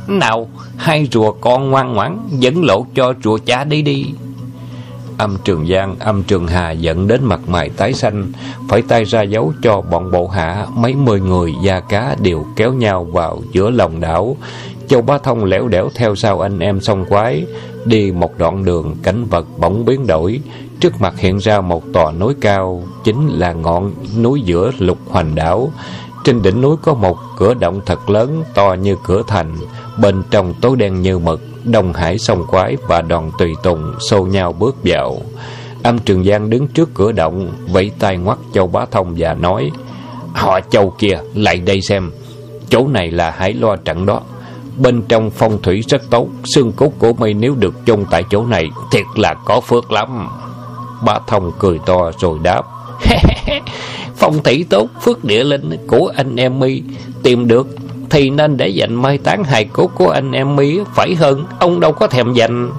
Nào 0.07 0.47
Hai 0.77 1.07
rùa 1.11 1.31
con 1.31 1.69
ngoan 1.69 1.93
ngoãn 1.93 2.19
Dẫn 2.31 2.63
lộ 2.63 2.85
cho 2.95 3.13
rùa 3.23 3.37
cha 3.45 3.63
đi 3.63 3.81
đi. 3.81 4.05
Âm 5.17 5.37
Trường 5.43 5.67
Giang, 5.67 5.95
âm 5.99 6.23
Trường 6.23 6.47
Hà 6.47 6.71
dẫn 6.71 7.07
đến 7.07 7.23
mặt 7.23 7.39
mày 7.47 7.69
tái 7.69 7.93
xanh, 7.93 8.31
phải 8.69 8.81
tay 8.81 9.03
ra 9.03 9.21
dấu 9.21 9.53
cho 9.61 9.81
bọn 9.81 10.11
bộ 10.11 10.27
hạ, 10.27 10.65
mấy 10.75 10.95
mươi 10.95 11.19
người 11.19 11.53
da 11.63 11.79
cá 11.79 12.15
đều 12.21 12.45
kéo 12.55 12.73
nhau 12.73 13.03
vào 13.03 13.41
giữa 13.51 13.69
lòng 13.69 13.99
đảo. 13.99 14.37
Châu 14.87 15.01
Bá 15.01 15.17
Thông 15.17 15.45
lẻo 15.45 15.67
đẻo 15.67 15.89
theo 15.95 16.15
sau 16.15 16.39
anh 16.39 16.59
em 16.59 16.81
song 16.81 17.05
quái, 17.09 17.45
đi 17.85 18.11
một 18.11 18.37
đoạn 18.37 18.65
đường 18.65 18.95
cảnh 19.03 19.25
vật 19.25 19.45
bỗng 19.57 19.85
biến 19.85 20.07
đổi, 20.07 20.39
Trước 20.83 21.01
mặt 21.01 21.13
hiện 21.17 21.37
ra 21.37 21.61
một 21.61 21.83
tòa 21.93 22.11
núi 22.11 22.33
cao, 22.41 22.83
chính 23.03 23.27
là 23.27 23.53
ngọn 23.53 23.93
núi 24.21 24.41
giữa 24.41 24.71
lục 24.77 24.97
hoành 25.09 25.35
đảo. 25.35 25.71
Trên 26.23 26.41
đỉnh 26.41 26.61
núi 26.61 26.75
có 26.81 26.93
một 26.93 27.17
cửa 27.37 27.53
động 27.53 27.81
thật 27.85 28.09
lớn, 28.09 28.43
to 28.53 28.73
như 28.73 28.95
cửa 29.03 29.21
thành, 29.27 29.55
bên 29.97 30.23
trong 30.31 30.53
tối 30.61 30.75
đen 30.75 31.01
như 31.01 31.19
mực, 31.19 31.41
Đông 31.63 31.93
Hải 31.93 32.17
sông 32.17 32.45
quái 32.49 32.77
và 32.87 33.01
đoàn 33.01 33.31
tùy 33.37 33.53
tùng 33.63 33.93
xô 33.99 34.25
nhau 34.25 34.53
bước 34.53 34.75
vào. 34.83 35.17
Âm 35.83 35.99
Trường 35.99 36.23
Giang 36.23 36.49
đứng 36.49 36.67
trước 36.67 36.89
cửa 36.93 37.11
động, 37.11 37.51
vẫy 37.67 37.91
tay 37.99 38.17
ngoắt 38.17 38.37
Châu 38.53 38.67
Bá 38.67 38.85
Thông 38.91 39.15
và 39.17 39.33
nói, 39.33 39.71
Họ 40.33 40.59
Châu 40.61 40.89
kia, 40.89 41.19
lại 41.33 41.57
đây 41.57 41.81
xem, 41.81 42.11
chỗ 42.69 42.87
này 42.87 43.11
là 43.11 43.31
hải 43.31 43.53
loa 43.53 43.75
trận 43.85 44.05
đó. 44.05 44.21
Bên 44.77 45.01
trong 45.01 45.31
phong 45.31 45.61
thủy 45.61 45.83
rất 45.87 46.09
tốt, 46.09 46.27
xương 46.43 46.71
cốt 46.71 46.91
của 46.99 47.13
mây 47.13 47.33
nếu 47.33 47.55
được 47.55 47.73
chôn 47.85 48.05
tại 48.11 48.23
chỗ 48.29 48.45
này, 48.45 48.69
thiệt 48.91 49.05
là 49.15 49.33
có 49.45 49.61
phước 49.61 49.91
lắm. 49.91 50.27
Ba 51.05 51.19
Thông 51.27 51.51
cười 51.59 51.79
to 51.85 52.11
rồi 52.19 52.39
đáp 52.43 52.61
Phong 54.15 54.43
thủy 54.43 54.65
tốt 54.69 54.87
phước 55.01 55.23
địa 55.23 55.43
linh 55.43 55.87
của 55.87 56.11
anh 56.15 56.35
em 56.35 56.59
mi 56.59 56.83
Tìm 57.23 57.47
được 57.47 57.67
thì 58.09 58.29
nên 58.29 58.57
để 58.57 58.67
dành 58.67 58.95
mai 58.95 59.17
táng 59.17 59.43
hài 59.43 59.65
cốt 59.65 59.91
của 59.95 60.09
anh 60.09 60.31
em 60.31 60.55
mi 60.55 60.79
Phải 60.95 61.15
hơn 61.15 61.45
ông 61.59 61.79
đâu 61.79 61.91
có 61.91 62.07
thèm 62.07 62.33
dành 62.33 62.71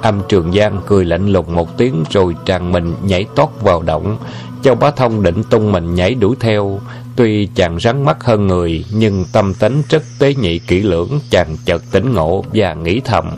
Âm 0.00 0.22
Trường 0.28 0.52
Giang 0.52 0.80
cười 0.86 1.04
lạnh 1.04 1.28
lùng 1.28 1.54
một 1.54 1.76
tiếng 1.76 2.04
rồi 2.10 2.36
tràn 2.46 2.72
mình 2.72 2.94
nhảy 3.02 3.24
tót 3.34 3.48
vào 3.60 3.82
động. 3.82 4.16
Châu 4.62 4.74
Bá 4.74 4.90
Thông 4.90 5.22
định 5.22 5.42
tung 5.50 5.72
mình 5.72 5.94
nhảy 5.94 6.14
đuổi 6.14 6.36
theo. 6.40 6.80
Tuy 7.16 7.46
chàng 7.54 7.80
rắn 7.80 8.04
mắt 8.04 8.24
hơn 8.24 8.46
người, 8.46 8.84
nhưng 8.92 9.24
tâm 9.32 9.54
tính 9.54 9.82
rất 9.88 10.02
tế 10.18 10.34
nhị 10.34 10.58
kỹ 10.58 10.82
lưỡng, 10.82 11.20
chàng 11.30 11.56
chợt 11.64 11.82
tỉnh 11.90 12.14
ngộ 12.14 12.44
và 12.54 12.74
nghĩ 12.74 13.00
thầm. 13.04 13.30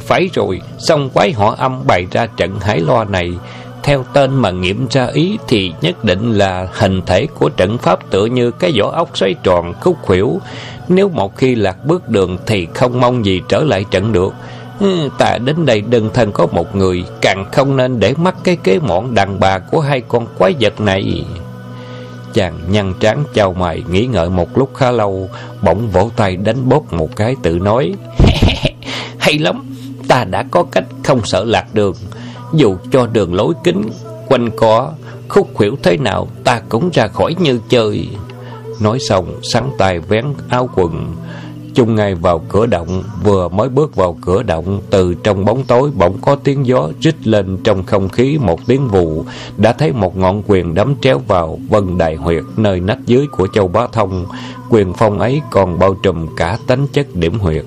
Phải 0.00 0.30
rồi, 0.34 0.60
xong 0.78 1.10
quái 1.10 1.32
họ 1.32 1.54
âm 1.58 1.86
bày 1.86 2.06
ra 2.10 2.26
trận 2.36 2.60
hải 2.60 2.80
loa 2.80 3.04
này. 3.04 3.32
Theo 3.82 4.04
tên 4.12 4.34
mà 4.34 4.50
nghiệm 4.50 4.86
ra 4.90 5.06
ý 5.06 5.38
thì 5.48 5.72
nhất 5.80 6.04
định 6.04 6.32
là 6.32 6.68
hình 6.72 7.02
thể 7.06 7.26
của 7.34 7.48
trận 7.48 7.78
pháp 7.78 8.10
tựa 8.10 8.24
như 8.26 8.50
cái 8.50 8.72
vỏ 8.80 8.90
ốc 8.90 9.16
xoay 9.16 9.34
tròn 9.42 9.74
khúc 9.80 9.96
khuỷu. 10.02 10.40
Nếu 10.88 11.08
một 11.08 11.36
khi 11.36 11.54
lạc 11.54 11.84
bước 11.84 12.08
đường 12.08 12.38
thì 12.46 12.66
không 12.74 13.00
mong 13.00 13.24
gì 13.24 13.40
trở 13.48 13.60
lại 13.60 13.84
trận 13.90 14.12
được. 14.12 14.34
Ừ, 14.80 15.08
ta 15.18 15.38
đến 15.38 15.66
đây 15.66 15.80
đơn 15.80 16.10
thân 16.14 16.32
có 16.32 16.46
một 16.46 16.76
người, 16.76 17.04
càng 17.20 17.44
không 17.52 17.76
nên 17.76 18.00
để 18.00 18.14
mắc 18.14 18.34
cái 18.44 18.56
kế 18.56 18.78
mọn 18.78 19.14
đàn 19.14 19.40
bà 19.40 19.58
của 19.58 19.80
hai 19.80 20.00
con 20.08 20.26
quái 20.38 20.54
vật 20.60 20.80
này. 20.80 21.24
Chàng 22.34 22.58
nhăn 22.68 22.94
trán 23.00 23.24
chào 23.34 23.52
mày 23.52 23.82
nghĩ 23.90 24.06
ngợi 24.06 24.30
một 24.30 24.58
lúc 24.58 24.70
khá 24.74 24.90
lâu, 24.90 25.30
bỗng 25.62 25.88
vỗ 25.88 26.10
tay 26.16 26.36
đánh 26.36 26.68
bóp 26.68 26.92
một 26.92 27.16
cái 27.16 27.36
tự 27.42 27.58
nói. 27.58 27.92
Hay 29.30 29.38
lắm, 29.38 29.64
ta 30.08 30.24
đã 30.24 30.44
có 30.50 30.62
cách 30.62 30.84
không 31.04 31.20
sợ 31.24 31.44
lạc 31.44 31.74
đường. 31.74 31.94
Dù 32.54 32.76
cho 32.92 33.06
đường 33.06 33.34
lối 33.34 33.54
kính, 33.64 33.90
quanh 34.28 34.50
co, 34.56 34.92
khúc 35.28 35.48
khuỷu 35.54 35.76
thế 35.82 35.96
nào, 35.96 36.28
ta 36.44 36.60
cũng 36.68 36.90
ra 36.92 37.06
khỏi 37.08 37.34
như 37.40 37.60
chơi. 37.68 38.08
Nói 38.80 38.98
xong, 39.00 39.26
sắn 39.42 39.70
tay 39.78 39.98
vén 39.98 40.24
áo 40.48 40.70
quần, 40.74 41.16
chung 41.74 41.94
ngay 41.94 42.14
vào 42.14 42.44
cửa 42.48 42.66
động, 42.66 43.02
vừa 43.24 43.48
mới 43.48 43.68
bước 43.68 43.96
vào 43.96 44.16
cửa 44.20 44.42
động, 44.42 44.80
từ 44.90 45.14
trong 45.14 45.44
bóng 45.44 45.64
tối 45.64 45.90
bỗng 45.94 46.18
có 46.22 46.36
tiếng 46.44 46.66
gió 46.66 46.88
rít 47.00 47.26
lên 47.26 47.58
trong 47.64 47.84
không 47.84 48.08
khí 48.08 48.38
một 48.40 48.66
tiếng 48.66 48.88
vụ. 48.88 49.24
đã 49.56 49.72
thấy 49.72 49.92
một 49.92 50.16
ngọn 50.16 50.42
quyền 50.46 50.74
đấm 50.74 50.94
tréo 51.02 51.18
vào 51.18 51.58
vân 51.68 51.98
đại 51.98 52.16
huyệt 52.16 52.44
nơi 52.56 52.80
nách 52.80 53.06
dưới 53.06 53.26
của 53.26 53.48
châu 53.54 53.68
bá 53.68 53.86
thông. 53.92 54.26
Quyền 54.70 54.92
phong 54.92 55.18
ấy 55.18 55.40
còn 55.50 55.78
bao 55.78 55.94
trùm 55.94 56.26
cả 56.36 56.58
tánh 56.66 56.86
chất 56.92 57.06
điểm 57.14 57.38
huyệt. 57.38 57.64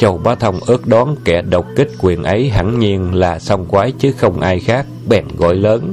Châu 0.00 0.18
Bá 0.18 0.34
Thông 0.34 0.60
ước 0.66 0.86
đoán 0.86 1.16
kẻ 1.24 1.42
độc 1.42 1.66
kích 1.76 1.90
quyền 2.00 2.22
ấy 2.22 2.48
hẳn 2.48 2.78
nhiên 2.78 3.14
là 3.14 3.38
song 3.38 3.66
quái 3.66 3.92
chứ 3.98 4.12
không 4.12 4.40
ai 4.40 4.60
khác, 4.60 4.86
bèn 5.08 5.24
gọi 5.36 5.54
lớn. 5.54 5.92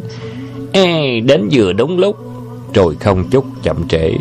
Ê, 0.72 1.20
đến 1.20 1.50
vừa 1.52 1.74
đúng 1.74 2.00
lúc. 2.00 2.18
Rồi 2.74 2.96
không 3.00 3.30
chút 3.30 3.46
chậm 3.64 3.88
trễ, 3.88 4.14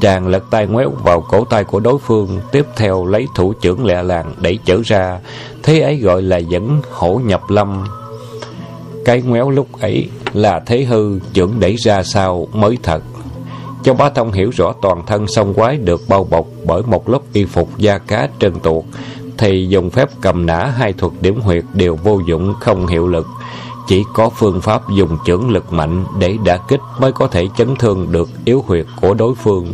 chàng 0.00 0.26
lật 0.26 0.44
tay 0.50 0.66
ngoéo 0.66 0.90
vào 0.90 1.20
cổ 1.20 1.44
tay 1.44 1.64
của 1.64 1.80
đối 1.80 1.98
phương, 1.98 2.40
tiếp 2.52 2.66
theo 2.76 3.06
lấy 3.06 3.26
thủ 3.34 3.52
trưởng 3.52 3.86
lẹ 3.86 4.02
làng 4.02 4.34
đẩy 4.40 4.58
chở 4.64 4.80
ra. 4.84 5.18
Thế 5.62 5.80
ấy 5.80 5.96
gọi 5.96 6.22
là 6.22 6.36
dẫn 6.36 6.80
hổ 6.90 7.20
nhập 7.24 7.40
lâm. 7.48 7.84
Cái 9.04 9.22
ngoéo 9.22 9.50
lúc 9.50 9.80
ấy 9.80 10.08
là 10.32 10.60
thế 10.66 10.84
hư, 10.84 11.18
trưởng 11.32 11.60
đẩy 11.60 11.76
ra 11.76 12.02
sau 12.02 12.48
mới 12.52 12.78
thật. 12.82 13.02
Châu 13.84 13.94
Bá 13.94 14.10
Thông 14.10 14.32
hiểu 14.32 14.50
rõ 14.56 14.72
toàn 14.82 15.06
thân 15.06 15.26
song 15.28 15.54
quái 15.54 15.76
được 15.76 16.02
bao 16.08 16.24
bọc 16.24 16.46
bởi 16.66 16.82
một 16.82 17.08
lớp 17.08 17.20
y 17.32 17.44
phục 17.44 17.78
da 17.78 17.98
cá 17.98 18.28
trơn 18.40 18.60
tuột, 18.60 18.84
thì 19.38 19.66
dùng 19.68 19.90
phép 19.90 20.08
cầm 20.20 20.46
nã 20.46 20.72
hai 20.76 20.92
thuật 20.92 21.12
điểm 21.20 21.40
huyệt 21.40 21.64
đều 21.74 21.96
vô 21.96 22.20
dụng 22.28 22.54
không 22.60 22.86
hiệu 22.86 23.08
lực. 23.08 23.26
Chỉ 23.88 24.02
có 24.14 24.30
phương 24.30 24.60
pháp 24.60 24.82
dùng 24.96 25.18
chưởng 25.26 25.50
lực 25.50 25.72
mạnh 25.72 26.04
để 26.18 26.36
đả 26.44 26.56
kích 26.56 26.80
mới 27.00 27.12
có 27.12 27.26
thể 27.26 27.48
chấn 27.56 27.76
thương 27.76 28.12
được 28.12 28.28
yếu 28.44 28.64
huyệt 28.66 28.86
của 29.00 29.14
đối 29.14 29.34
phương. 29.34 29.72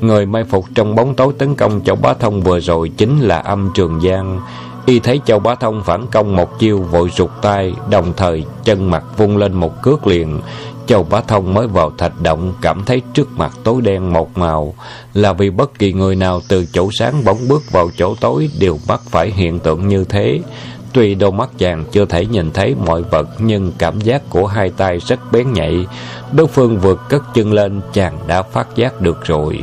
Người 0.00 0.26
mai 0.26 0.44
phục 0.44 0.64
trong 0.74 0.94
bóng 0.94 1.14
tối 1.14 1.32
tấn 1.38 1.54
công 1.54 1.80
Châu 1.84 1.96
Bá 1.96 2.14
Thông 2.14 2.42
vừa 2.42 2.60
rồi 2.60 2.88
chính 2.88 3.20
là 3.20 3.38
âm 3.38 3.70
Trường 3.74 4.00
Giang. 4.00 4.40
Y 4.86 5.00
thấy 5.00 5.20
Châu 5.26 5.38
Bá 5.38 5.54
Thông 5.54 5.82
phản 5.84 6.06
công 6.06 6.36
một 6.36 6.58
chiêu 6.58 6.78
vội 6.78 7.10
rụt 7.16 7.30
tay, 7.42 7.74
đồng 7.90 8.12
thời 8.16 8.44
chân 8.64 8.90
mặt 8.90 9.04
vung 9.16 9.36
lên 9.36 9.52
một 9.52 9.82
cước 9.82 10.06
liền. 10.06 10.40
Châu 10.88 11.02
Bá 11.02 11.20
Thông 11.20 11.54
mới 11.54 11.66
vào 11.66 11.92
thạch 11.98 12.20
động 12.22 12.54
cảm 12.62 12.84
thấy 12.84 13.02
trước 13.14 13.28
mặt 13.36 13.52
tối 13.64 13.82
đen 13.82 14.12
một 14.12 14.38
màu 14.38 14.74
là 15.14 15.32
vì 15.32 15.50
bất 15.50 15.78
kỳ 15.78 15.92
người 15.92 16.16
nào 16.16 16.40
từ 16.48 16.66
chỗ 16.72 16.88
sáng 16.98 17.24
bỗng 17.24 17.48
bước 17.48 17.62
vào 17.72 17.90
chỗ 17.96 18.14
tối 18.20 18.50
đều 18.58 18.78
mắc 18.88 19.00
phải 19.04 19.30
hiện 19.30 19.58
tượng 19.58 19.88
như 19.88 20.04
thế. 20.04 20.40
Tuy 20.92 21.14
đôi 21.14 21.32
mắt 21.32 21.50
chàng 21.58 21.84
chưa 21.92 22.04
thể 22.04 22.26
nhìn 22.26 22.50
thấy 22.50 22.74
mọi 22.86 23.02
vật 23.02 23.28
nhưng 23.38 23.72
cảm 23.78 24.00
giác 24.00 24.22
của 24.30 24.46
hai 24.46 24.70
tay 24.70 24.98
rất 24.98 25.32
bén 25.32 25.52
nhạy. 25.52 25.86
Đối 26.32 26.46
phương 26.46 26.78
vượt 26.78 27.00
cất 27.08 27.22
chân 27.34 27.52
lên 27.52 27.80
chàng 27.92 28.18
đã 28.26 28.42
phát 28.42 28.68
giác 28.76 29.00
được 29.00 29.24
rồi. 29.24 29.58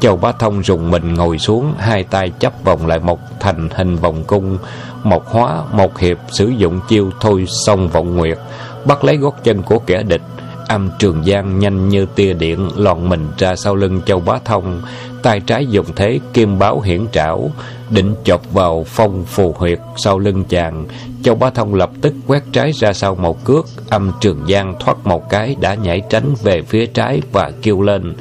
Châu 0.00 0.16
Bá 0.16 0.32
Thông 0.32 0.62
rùng 0.62 0.90
mình 0.90 1.14
ngồi 1.14 1.38
xuống, 1.38 1.74
hai 1.78 2.04
tay 2.04 2.30
chấp 2.30 2.52
vòng 2.64 2.86
lại 2.86 2.98
một 2.98 3.20
thành 3.40 3.68
hình 3.74 3.96
vòng 3.96 4.24
cung, 4.24 4.58
một 5.02 5.26
hóa, 5.26 5.62
một 5.72 5.98
hiệp 5.98 6.18
sử 6.32 6.48
dụng 6.48 6.80
chiêu 6.88 7.10
thôi 7.20 7.44
xong 7.66 7.88
vọng 7.88 8.16
nguyệt 8.16 8.38
bắt 8.84 9.04
lấy 9.04 9.16
gót 9.16 9.44
chân 9.44 9.62
của 9.62 9.78
kẻ 9.78 10.02
địch. 10.02 10.22
Âm 10.68 10.90
Trường 10.98 11.24
Giang 11.24 11.58
nhanh 11.58 11.88
như 11.88 12.06
tia 12.14 12.32
điện 12.32 12.68
lòn 12.76 13.08
mình 13.08 13.28
ra 13.38 13.56
sau 13.56 13.76
lưng 13.76 14.00
Châu 14.06 14.20
Bá 14.20 14.38
Thông, 14.44 14.82
tay 15.22 15.40
trái 15.40 15.66
dùng 15.66 15.86
thế 15.96 16.20
kim 16.32 16.58
báo 16.58 16.80
hiển 16.80 17.06
trảo, 17.12 17.50
định 17.90 18.14
chọc 18.24 18.52
vào 18.52 18.84
phong 18.88 19.24
phù 19.24 19.54
huyệt 19.58 19.78
sau 19.96 20.18
lưng 20.18 20.44
chàng. 20.48 20.86
Châu 21.22 21.34
Bá 21.34 21.50
Thông 21.50 21.74
lập 21.74 21.90
tức 22.00 22.14
quét 22.26 22.42
trái 22.52 22.72
ra 22.72 22.92
sau 22.92 23.14
một 23.14 23.44
cước, 23.44 23.66
âm 23.88 24.12
Trường 24.20 24.46
Giang 24.48 24.74
thoát 24.80 25.06
một 25.06 25.30
cái 25.30 25.56
đã 25.60 25.74
nhảy 25.74 26.02
tránh 26.10 26.34
về 26.42 26.62
phía 26.62 26.86
trái 26.86 27.20
và 27.32 27.50
kêu 27.62 27.82
lên. 27.82 28.14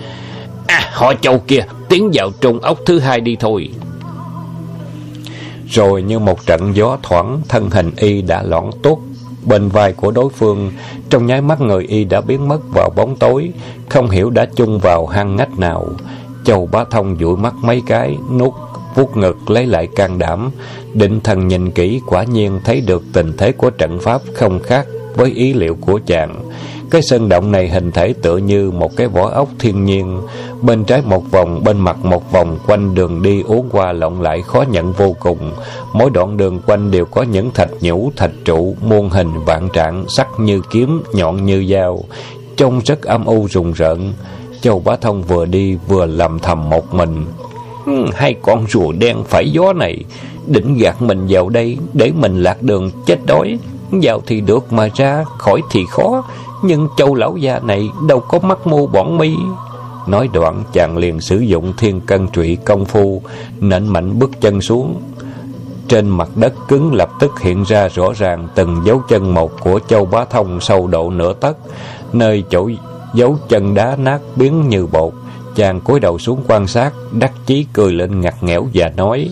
À, 0.68 0.90
họ 0.94 1.14
Châu 1.22 1.40
kia, 1.40 1.64
tiến 1.90 2.10
vào 2.14 2.32
trung 2.42 2.60
ốc 2.60 2.80
thứ 2.86 3.00
hai 3.00 3.20
đi 3.20 3.36
thôi. 3.40 3.70
Rồi 5.70 6.02
như 6.02 6.20
một 6.20 6.46
trận 6.46 6.76
gió 6.76 6.98
thoảng, 7.04 7.42
thân 7.48 7.70
hình 7.70 7.92
y 7.98 8.22
đã 8.22 8.44
lõn 8.44 8.66
tốt 8.84 9.00
bên 9.46 9.70
vai 9.70 9.94
của 9.94 10.12
đối 10.12 10.30
phương. 10.30 10.72
Trong 11.10 11.26
nháy 11.26 11.42
mắt 11.42 11.62
người 11.62 11.84
y 11.84 12.04
đã 12.04 12.22
biến 12.22 12.48
mất 12.48 12.60
vào 12.74 12.90
bóng 12.96 13.16
tối, 13.16 13.52
không 13.90 14.10
hiểu 14.10 14.30
đã 14.30 14.46
chung 14.56 14.80
vào 14.80 15.06
hang 15.06 15.36
ngách 15.36 15.60
nào. 15.60 15.88
Châu 16.46 16.70
Bá 16.72 16.84
Thông 16.84 17.18
dụi 17.20 17.38
mắt 17.38 17.54
mấy 17.64 17.82
cái, 17.86 18.18
nút 18.32 18.54
vuốt 18.96 19.18
ngực 19.18 19.50
lấy 19.50 19.66
lại 19.66 19.88
can 19.96 20.20
đảm, 20.20 20.52
định 20.94 21.20
thần 21.22 21.48
nhìn 21.48 21.72
kỹ 21.72 22.02
quả 22.06 22.24
nhiên 22.24 22.60
thấy 22.64 22.82
được 22.82 23.04
tình 23.14 23.34
thế 23.38 23.52
của 23.52 23.70
trận 23.70 24.00
pháp 24.00 24.22
không 24.36 24.60
khác 24.60 24.86
với 25.20 25.32
ý 25.32 25.54
liệu 25.54 25.76
của 25.82 26.00
chàng. 26.06 26.36
Cái 26.90 27.02
sơn 27.02 27.30
động 27.30 27.52
này 27.52 27.70
hình 27.70 27.92
thể 27.92 28.14
tựa 28.22 28.38
như 28.38 28.72
một 28.72 28.96
cái 28.96 29.08
vỏ 29.08 29.30
ốc 29.30 29.50
thiên 29.60 29.86
nhiên, 29.86 30.22
bên 30.62 30.84
trái 30.84 31.02
một 31.06 31.32
vòng, 31.32 31.64
bên 31.64 31.78
mặt 31.78 32.06
một 32.06 32.32
vòng, 32.32 32.58
quanh 32.68 32.96
đường 32.96 33.22
đi 33.22 33.42
uốn 33.42 33.62
qua 33.72 33.92
lộn 33.92 34.22
lại 34.22 34.42
khó 34.42 34.64
nhận 34.72 34.94
vô 34.94 35.16
cùng. 35.20 35.52
Mỗi 35.94 36.10
đoạn 36.10 36.38
đường 36.38 36.60
quanh 36.66 36.92
đều 36.92 37.06
có 37.06 37.24
những 37.24 37.52
thạch 37.52 37.70
nhũ, 37.82 38.12
thạch 38.16 38.32
trụ, 38.46 38.76
muôn 38.82 39.10
hình 39.10 39.32
vạn 39.46 39.70
trạng, 39.74 40.06
sắc 40.08 40.28
như 40.40 40.62
kiếm, 40.72 41.02
nhọn 41.14 41.46
như 41.46 41.66
dao, 41.70 42.04
trông 42.58 42.82
rất 42.86 43.02
âm 43.02 43.26
u 43.26 43.48
rùng 43.50 43.72
rợn. 43.72 44.14
Châu 44.62 44.80
Bá 44.80 44.96
Thông 44.96 45.24
vừa 45.24 45.46
đi 45.46 45.78
vừa 45.88 46.06
lầm 46.06 46.40
thầm 46.40 46.70
một 46.70 46.94
mình. 46.94 47.26
Ừ, 47.86 48.06
hai 48.14 48.36
con 48.42 48.66
rùa 48.70 48.92
đen 48.92 49.18
phải 49.28 49.50
gió 49.52 49.74
này, 49.74 50.04
định 50.48 50.78
gạt 50.78 51.02
mình 51.02 51.26
vào 51.30 51.50
đây 51.50 51.78
để 51.94 52.12
mình 52.16 52.44
lạc 52.44 52.62
đường 52.62 52.92
chết 53.06 53.18
đói. 53.26 53.58
Vào 53.92 54.22
thì 54.28 54.42
được 54.42 54.74
mà 54.74 54.90
ra, 54.96 55.26
khỏi 55.38 55.62
thì 55.72 55.86
khó. 55.90 56.24
Nhưng 56.64 56.88
châu 56.98 57.16
lão 57.16 57.38
già 57.38 57.60
này 57.60 57.90
đâu 58.08 58.20
có 58.20 58.40
mắt 58.40 58.68
mô 58.68 58.88
bọn 58.88 59.18
mi. 59.18 59.36
Nói 60.08 60.30
đoạn 60.34 60.64
chàng 60.74 60.98
liền 60.98 61.22
sử 61.22 61.38
dụng 61.40 61.74
thiên 61.78 62.02
cân 62.02 62.28
trụy 62.28 62.58
công 62.66 62.86
phu, 62.86 63.22
nện 63.60 63.88
mạnh 63.88 64.20
bước 64.20 64.42
chân 64.42 64.62
xuống. 64.62 65.02
Trên 65.88 66.10
mặt 66.10 66.30
đất 66.36 66.54
cứng 66.68 66.94
lập 66.94 67.10
tức 67.20 67.40
hiện 67.40 67.64
ra 67.64 67.88
rõ 67.88 68.14
ràng 68.18 68.48
từng 68.56 68.82
dấu 68.86 69.02
chân 69.10 69.34
một 69.34 69.62
của 69.62 69.80
châu 69.88 70.06
bá 70.06 70.26
thông 70.26 70.62
sâu 70.62 70.88
độ 70.88 71.10
nửa 71.10 71.34
tấc, 71.34 71.58
nơi 72.14 72.44
chỗ 72.50 72.70
dấu 73.14 73.38
chân 73.50 73.74
đá 73.74 73.96
nát 73.96 74.20
biến 74.36 74.70
như 74.70 74.86
bột. 74.86 75.14
Chàng 75.56 75.82
cúi 75.82 76.00
đầu 76.00 76.20
xuống 76.20 76.44
quan 76.48 76.68
sát, 76.68 76.94
đắc 77.12 77.32
chí 77.46 77.66
cười 77.74 77.94
lên 77.94 78.22
ngặt 78.22 78.44
nghẽo 78.44 78.68
và 78.74 78.92
nói: 78.98 79.30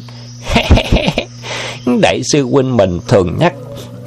"Đại 2.02 2.22
sư 2.32 2.44
huynh 2.44 2.78
mình 2.78 3.00
thường 3.08 3.36
nhắc 3.40 3.54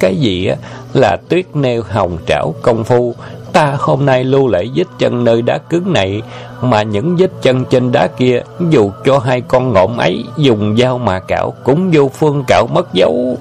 cái 0.01 0.15
gì 0.15 0.47
á 0.47 0.55
là 0.93 1.17
tuyết 1.29 1.45
nêu 1.55 1.83
hồng 1.89 2.17
trảo 2.27 2.53
công 2.61 2.83
phu. 2.83 3.15
Ta 3.53 3.75
hôm 3.79 4.05
nay 4.05 4.23
lưu 4.23 4.47
lại 4.47 4.69
vết 4.75 4.87
chân 4.99 5.23
nơi 5.23 5.41
đá 5.41 5.57
cứng 5.57 5.93
này, 5.93 6.21
mà 6.61 6.83
những 6.83 7.15
vết 7.17 7.31
chân 7.41 7.65
trên 7.65 7.91
đá 7.91 8.07
kia, 8.07 8.41
dù 8.69 8.91
cho 9.05 9.19
hai 9.19 9.41
con 9.41 9.73
ngỗng 9.73 9.99
ấy 9.99 10.23
dùng 10.37 10.77
dao 10.77 10.97
mà 10.97 11.19
cạo, 11.19 11.53
cũng 11.63 11.91
vô 11.93 12.09
phương 12.13 12.43
cạo 12.47 12.67
mất 12.67 12.93
dấu. 12.93 13.37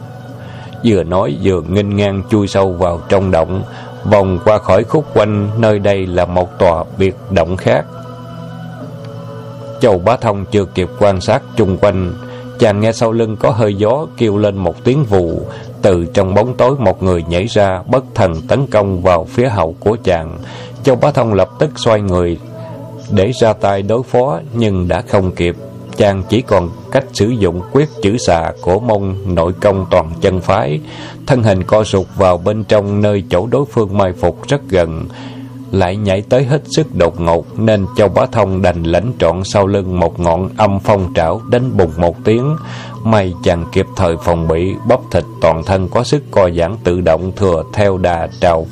Vừa 0.84 1.02
nói 1.02 1.36
vừa 1.42 1.62
nghênh 1.68 1.96
ngang 1.96 2.22
chui 2.30 2.48
sâu 2.48 2.72
vào 2.72 3.00
trong 3.08 3.30
động, 3.30 3.62
vòng 4.04 4.38
qua 4.44 4.58
khỏi 4.58 4.84
khúc 4.84 5.04
quanh, 5.14 5.50
nơi 5.58 5.78
đây 5.78 6.06
là 6.06 6.24
một 6.24 6.58
tòa 6.58 6.84
biệt 6.98 7.16
động 7.30 7.56
khác. 7.56 7.84
Châu 9.80 9.98
Bá 9.98 10.16
Thông 10.16 10.44
chưa 10.44 10.64
kịp 10.64 10.88
quan 10.98 11.20
sát 11.20 11.42
chung 11.56 11.76
quanh, 11.80 12.12
chàng 12.58 12.80
nghe 12.80 12.92
sau 12.92 13.12
lưng 13.12 13.36
có 13.36 13.50
hơi 13.50 13.74
gió 13.74 14.06
kêu 14.16 14.38
lên 14.38 14.56
một 14.56 14.84
tiếng 14.84 15.04
vù, 15.04 15.42
từ 15.82 16.06
trong 16.14 16.34
bóng 16.34 16.56
tối 16.56 16.76
một 16.78 17.02
người 17.02 17.24
nhảy 17.28 17.46
ra 17.46 17.82
bất 17.86 18.04
thần 18.14 18.42
tấn 18.48 18.66
công 18.66 19.02
vào 19.02 19.24
phía 19.24 19.48
hậu 19.48 19.74
của 19.80 19.96
chàng. 20.04 20.38
Châu 20.82 20.96
Bá 20.96 21.10
Thông 21.10 21.34
lập 21.34 21.48
tức 21.58 21.70
xoay 21.76 22.00
người 22.00 22.38
để 23.10 23.32
ra 23.40 23.52
tay 23.52 23.82
đối 23.82 24.02
phó 24.02 24.40
nhưng 24.54 24.88
đã 24.88 25.02
không 25.02 25.32
kịp. 25.32 25.56
chàng 25.96 26.22
chỉ 26.28 26.42
còn 26.42 26.70
cách 26.90 27.04
sử 27.12 27.28
dụng 27.28 27.60
quyết 27.72 27.88
chữ 28.02 28.16
xà 28.18 28.52
của 28.62 28.80
mông 28.80 29.34
nội 29.34 29.52
công 29.60 29.86
toàn 29.90 30.10
chân 30.20 30.40
phái. 30.40 30.80
Thân 31.26 31.42
hình 31.42 31.64
co 31.64 31.84
sụt 31.84 32.06
vào 32.16 32.38
bên 32.38 32.64
trong 32.64 33.00
nơi 33.00 33.24
chỗ 33.30 33.46
đối 33.46 33.64
phương 33.64 33.98
mai 33.98 34.12
phục 34.12 34.48
rất 34.48 34.60
gần, 34.68 35.08
lại 35.72 35.96
nhảy 35.96 36.22
tới 36.22 36.44
hết 36.44 36.62
sức 36.76 36.94
đột 36.94 37.20
ngột 37.20 37.58
nên 37.58 37.86
Châu 37.96 38.08
Bá 38.08 38.26
Thông 38.26 38.62
đành 38.62 38.82
lãnh 38.82 39.12
trọn 39.18 39.44
sau 39.44 39.66
lưng 39.66 40.00
một 40.00 40.20
ngọn 40.20 40.48
âm 40.56 40.78
phong 40.80 41.14
trảo 41.14 41.40
đánh 41.50 41.76
bùng 41.76 41.92
một 41.96 42.16
tiếng. 42.24 42.56
May 43.04 43.34
chàng 43.44 43.64
kịp 43.72 43.86
thời 43.96 44.16
phòng 44.24 44.48
bị, 44.48 44.74
bắp 44.88 45.00
thịt 45.10 45.24
toàn 45.40 45.62
thân 45.64 45.88
có 45.88 46.04
sức 46.04 46.22
co 46.30 46.50
giãn 46.50 46.76
tự 46.84 47.00
động 47.00 47.32
thừa 47.36 47.62
theo 47.72 47.98
đà 47.98 48.28
trào 48.40 48.66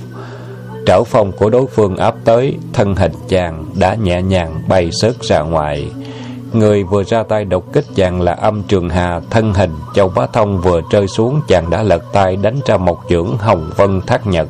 trảo 0.89 1.05
phong 1.05 1.33
của 1.33 1.51
đối 1.51 1.67
phương 1.67 1.97
áp 1.97 2.15
tới, 2.25 2.57
thân 2.73 2.95
hình 2.95 3.13
chàng 3.29 3.65
đã 3.75 3.95
nhẹ 3.95 4.23
nhàng 4.23 4.63
bay 4.69 4.91
sớt 4.93 5.23
ra 5.23 5.41
ngoài. 5.41 5.91
Người 6.53 6.85
vừa 6.85 7.05
ra 7.05 7.23
tay 7.23 7.45
độc 7.45 7.65
kích 7.73 7.85
chàng 7.95 8.21
là 8.21 8.33
âm 8.33 8.63
trường 8.63 8.89
hà, 8.89 9.21
thân 9.31 9.55
hình 9.55 9.71
châu 9.95 10.09
bá 10.09 10.27
thông 10.27 10.61
vừa 10.61 10.81
rơi 10.91 11.07
xuống 11.09 11.41
chàng 11.49 11.71
đã 11.71 11.83
lật 11.83 12.03
tay 12.13 12.37
đánh 12.37 12.61
ra 12.67 12.77
một 12.77 12.99
chưởng 13.09 13.39
hồng 13.39 13.71
vân 13.77 14.01
thác 14.07 14.27
nhật. 14.27 14.49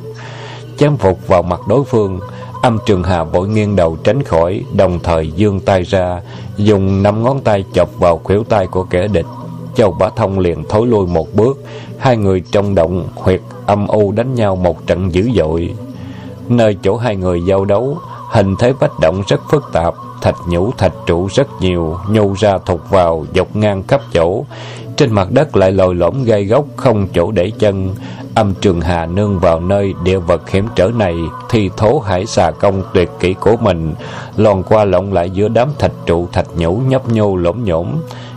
Chém 0.78 0.96
phục 0.96 1.28
vào 1.28 1.42
mặt 1.42 1.60
đối 1.68 1.84
phương, 1.84 2.20
âm 2.62 2.78
trường 2.86 3.02
hà 3.02 3.24
vội 3.24 3.48
nghiêng 3.48 3.76
đầu 3.76 3.96
tránh 4.04 4.22
khỏi, 4.22 4.64
đồng 4.76 4.98
thời 4.98 5.30
dương 5.30 5.60
tay 5.60 5.82
ra, 5.82 6.22
dùng 6.56 7.02
năm 7.02 7.22
ngón 7.22 7.40
tay 7.40 7.64
chọc 7.72 7.98
vào 7.98 8.20
khuỷu 8.24 8.44
tay 8.44 8.66
của 8.66 8.84
kẻ 8.84 9.08
địch. 9.08 9.26
Châu 9.74 9.90
Bá 9.90 10.08
Thông 10.16 10.38
liền 10.38 10.64
thối 10.68 10.86
lui 10.86 11.06
một 11.06 11.34
bước, 11.34 11.58
hai 11.98 12.16
người 12.16 12.42
trong 12.52 12.74
động 12.74 13.08
huyệt 13.14 13.40
âm 13.66 13.86
u 13.86 14.12
đánh 14.12 14.34
nhau 14.34 14.56
một 14.56 14.86
trận 14.86 15.14
dữ 15.14 15.30
dội. 15.36 15.74
Nơi 16.48 16.76
chỗ 16.82 16.96
hai 16.96 17.16
người 17.16 17.42
giao 17.48 17.64
đấu, 17.64 17.98
hình 18.30 18.56
thế 18.58 18.72
vách 18.72 19.00
động 19.00 19.22
rất 19.28 19.40
phức 19.50 19.64
tạp, 19.72 19.94
thạch 20.22 20.36
nhũ 20.48 20.70
thạch 20.72 20.92
trụ 21.06 21.28
rất 21.34 21.48
nhiều, 21.60 21.96
nhô 22.10 22.34
ra 22.38 22.58
thụt 22.58 22.80
vào, 22.90 23.26
dọc 23.34 23.56
ngang 23.56 23.82
khắp 23.88 24.00
chỗ. 24.12 24.44
Trên 24.96 25.12
mặt 25.12 25.28
đất 25.30 25.56
lại 25.56 25.72
lồi 25.72 25.94
lõm 25.94 26.24
gai 26.24 26.44
góc, 26.44 26.64
không 26.76 27.08
chỗ 27.14 27.30
để 27.30 27.52
chân. 27.58 27.94
Âm 28.38 28.54
Trường 28.54 28.80
Hà 28.80 29.06
nương 29.06 29.38
vào 29.38 29.60
nơi 29.60 29.94
địa 30.04 30.18
vật 30.18 30.50
hiểm 30.50 30.68
trở 30.74 30.90
này, 30.94 31.14
thì 31.50 31.70
thố 31.76 31.98
hải 31.98 32.26
xà 32.26 32.50
công 32.50 32.82
tuyệt 32.94 33.10
kỹ 33.20 33.34
của 33.40 33.56
mình, 33.60 33.94
lòn 34.36 34.62
qua 34.62 34.84
lộn 34.84 35.10
lại 35.10 35.30
giữa 35.30 35.48
đám 35.48 35.68
thạch 35.78 35.92
trụ 36.06 36.28
thạch 36.32 36.46
nhũ 36.56 36.76
nhấp 36.76 37.08
nhô 37.08 37.36
lỗm 37.36 37.64
nhổm, 37.64 37.94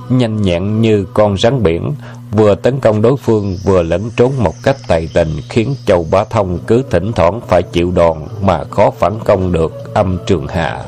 nhanh 0.09 0.41
nhẹn 0.41 0.81
như 0.81 1.05
con 1.13 1.37
rắn 1.37 1.63
biển, 1.63 1.93
vừa 2.31 2.55
tấn 2.55 2.79
công 2.79 3.01
đối 3.01 3.17
phương 3.17 3.57
vừa 3.63 3.83
lẫn 3.83 4.09
trốn 4.15 4.31
một 4.37 4.53
cách 4.63 4.75
tài 4.87 5.09
tình 5.13 5.29
khiến 5.49 5.75
Châu 5.85 6.05
Bá 6.11 6.23
Thông 6.23 6.59
cứ 6.67 6.83
thỉnh 6.89 7.11
thoảng 7.11 7.41
phải 7.47 7.63
chịu 7.63 7.91
đòn 7.95 8.17
mà 8.41 8.63
khó 8.63 8.91
phản 8.91 9.13
công 9.25 9.51
được 9.51 9.93
âm 9.93 10.17
trường 10.25 10.47
Hà. 10.47 10.83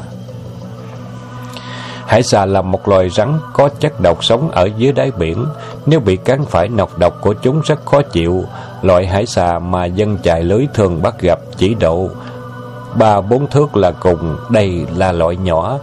Hải 2.05 2.23
xà 2.23 2.45
là 2.45 2.61
một 2.61 2.87
loài 2.87 3.09
rắn 3.09 3.33
có 3.53 3.69
chất 3.69 4.01
độc 4.01 4.23
sống 4.23 4.51
ở 4.51 4.69
dưới 4.77 4.91
đáy 4.91 5.11
biển. 5.11 5.45
Nếu 5.85 5.99
bị 5.99 6.15
cắn 6.15 6.45
phải 6.45 6.67
nọc 6.67 6.97
độc 6.97 7.21
của 7.21 7.33
chúng 7.33 7.61
rất 7.65 7.85
khó 7.85 8.01
chịu. 8.01 8.45
Loại 8.83 9.07
hải 9.07 9.25
xà 9.25 9.59
mà 9.59 9.85
dân 9.85 10.17
chài 10.23 10.43
lưới 10.43 10.67
thường 10.73 11.01
bắt 11.01 11.21
gặp 11.21 11.39
chỉ 11.57 11.73
độ 11.73 12.09
ba 12.95 13.21
bốn 13.21 13.47
thước 13.47 13.77
là 13.77 13.91
cùng. 13.91 14.37
Đây 14.49 14.85
là 14.97 15.11
loại 15.11 15.35
nhỏ. 15.35 15.79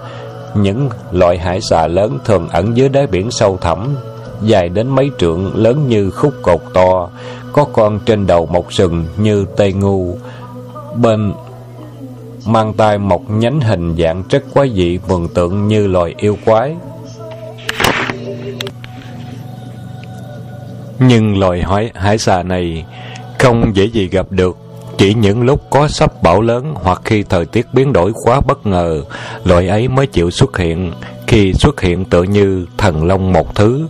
Những 0.54 0.88
loại 1.12 1.38
hải 1.38 1.60
xà 1.60 1.86
lớn 1.86 2.18
thường 2.24 2.48
ẩn 2.48 2.76
dưới 2.76 2.88
đáy 2.88 3.06
biển 3.06 3.30
sâu 3.30 3.58
thẳm, 3.60 3.96
dài 4.42 4.68
đến 4.68 4.88
mấy 4.88 5.10
trượng, 5.18 5.52
lớn 5.54 5.88
như 5.88 6.10
khúc 6.10 6.34
cột 6.42 6.60
to, 6.74 7.08
có 7.52 7.64
con 7.72 8.00
trên 8.06 8.26
đầu 8.26 8.46
một 8.46 8.72
sừng 8.72 9.04
như 9.16 9.46
tây 9.56 9.72
ngu. 9.72 10.14
Bên 10.96 11.32
mang 12.46 12.72
tay 12.74 12.98
một 12.98 13.30
nhánh 13.30 13.60
hình 13.60 13.96
dạng 13.98 14.22
rất 14.30 14.44
quái 14.54 14.70
dị 14.74 14.96
vườn 14.96 15.28
tượng 15.28 15.68
như 15.68 15.86
loài 15.86 16.14
yêu 16.18 16.36
quái. 16.44 16.76
Nhưng 21.00 21.38
loài 21.38 21.62
hải, 21.62 21.90
hải 21.94 22.18
xà 22.18 22.42
này 22.42 22.84
không 23.38 23.76
dễ 23.76 23.84
gì 23.84 24.08
gặp 24.08 24.26
được 24.30 24.56
chỉ 25.00 25.14
những 25.14 25.42
lúc 25.42 25.70
có 25.70 25.88
sắp 25.88 26.22
bão 26.22 26.42
lớn 26.42 26.74
hoặc 26.74 27.02
khi 27.04 27.22
thời 27.22 27.44
tiết 27.44 27.66
biến 27.72 27.92
đổi 27.92 28.12
quá 28.24 28.40
bất 28.40 28.66
ngờ, 28.66 29.02
loài 29.44 29.68
ấy 29.68 29.88
mới 29.88 30.06
chịu 30.06 30.30
xuất 30.30 30.58
hiện. 30.58 30.92
Khi 31.26 31.52
xuất 31.52 31.80
hiện 31.80 32.04
tự 32.04 32.22
như 32.22 32.66
thần 32.78 33.06
long 33.06 33.32
một 33.32 33.54
thứ, 33.54 33.86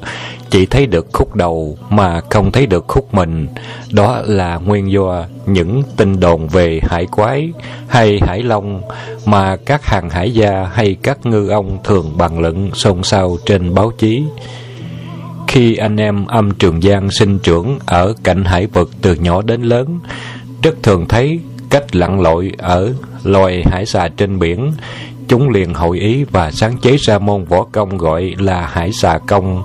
chỉ 0.51 0.67
thấy 0.67 0.87
được 0.87 1.07
khúc 1.13 1.35
đầu 1.35 1.79
mà 1.89 2.21
không 2.31 2.53
thấy 2.53 2.67
được 2.67 2.85
khúc 2.89 3.15
mình. 3.15 3.47
Đó 3.91 4.23
là 4.25 4.57
nguyên 4.57 4.91
do 4.91 5.25
những 5.47 5.83
tin 5.97 6.21
đồn 6.21 6.49
về 6.49 6.81
hải 6.83 7.07
quái 7.07 7.53
hay 7.89 8.21
hải 8.27 8.43
long 8.43 8.83
mà 9.27 9.57
các 9.57 9.87
hàng 9.87 10.11
hải 10.11 10.35
gia 10.35 10.69
hay 10.73 10.97
các 11.03 11.27
ngư 11.27 11.49
ông 11.49 11.79
thường 11.85 12.13
bàn 12.19 12.41
luận 12.41 12.71
xôn 12.75 13.03
xao 13.03 13.37
trên 13.47 13.75
báo 13.75 13.93
chí. 13.99 14.23
Khi 15.53 15.77
anh 15.77 15.97
em 15.97 16.27
âm 16.27 16.51
Trường 16.51 16.81
Giang 16.81 17.11
sinh 17.11 17.39
trưởng 17.39 17.79
ở 17.87 18.15
cạnh 18.25 18.45
hải 18.45 18.67
vực 18.67 18.91
từ 19.03 19.15
nhỏ 19.15 19.43
đến 19.43 19.63
lớn, 19.63 19.99
rất 20.63 20.83
thường 20.83 21.07
thấy 21.09 21.41
cách 21.71 21.97
lặn 21.97 22.21
lội 22.21 22.53
ở 22.59 22.93
loài 23.25 23.63
hải 23.67 23.87
xà 23.87 24.09
trên 24.09 24.39
biển. 24.39 24.73
Chúng 25.29 25.51
liền 25.51 25.75
hội 25.75 25.99
ý 25.99 26.25
và 26.25 26.51
sáng 26.51 26.79
chế 26.79 26.97
ra 26.97 27.19
môn 27.19 27.45
võ 27.45 27.65
công 27.73 27.99
gọi 27.99 28.35
là 28.39 28.67
hải 28.67 28.93
xà 28.93 29.19
công. 29.27 29.63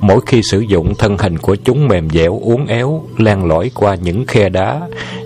Mỗi 0.00 0.20
khi 0.26 0.42
sử 0.42 0.60
dụng 0.60 0.94
thân 0.94 1.18
hình 1.18 1.38
của 1.38 1.56
chúng 1.56 1.88
mềm 1.88 2.10
dẻo, 2.10 2.40
uốn 2.42 2.66
éo, 2.66 3.04
len 3.18 3.44
lỏi 3.44 3.70
qua 3.74 3.94
những 3.94 4.26
khe 4.26 4.48
đá, 4.48 4.80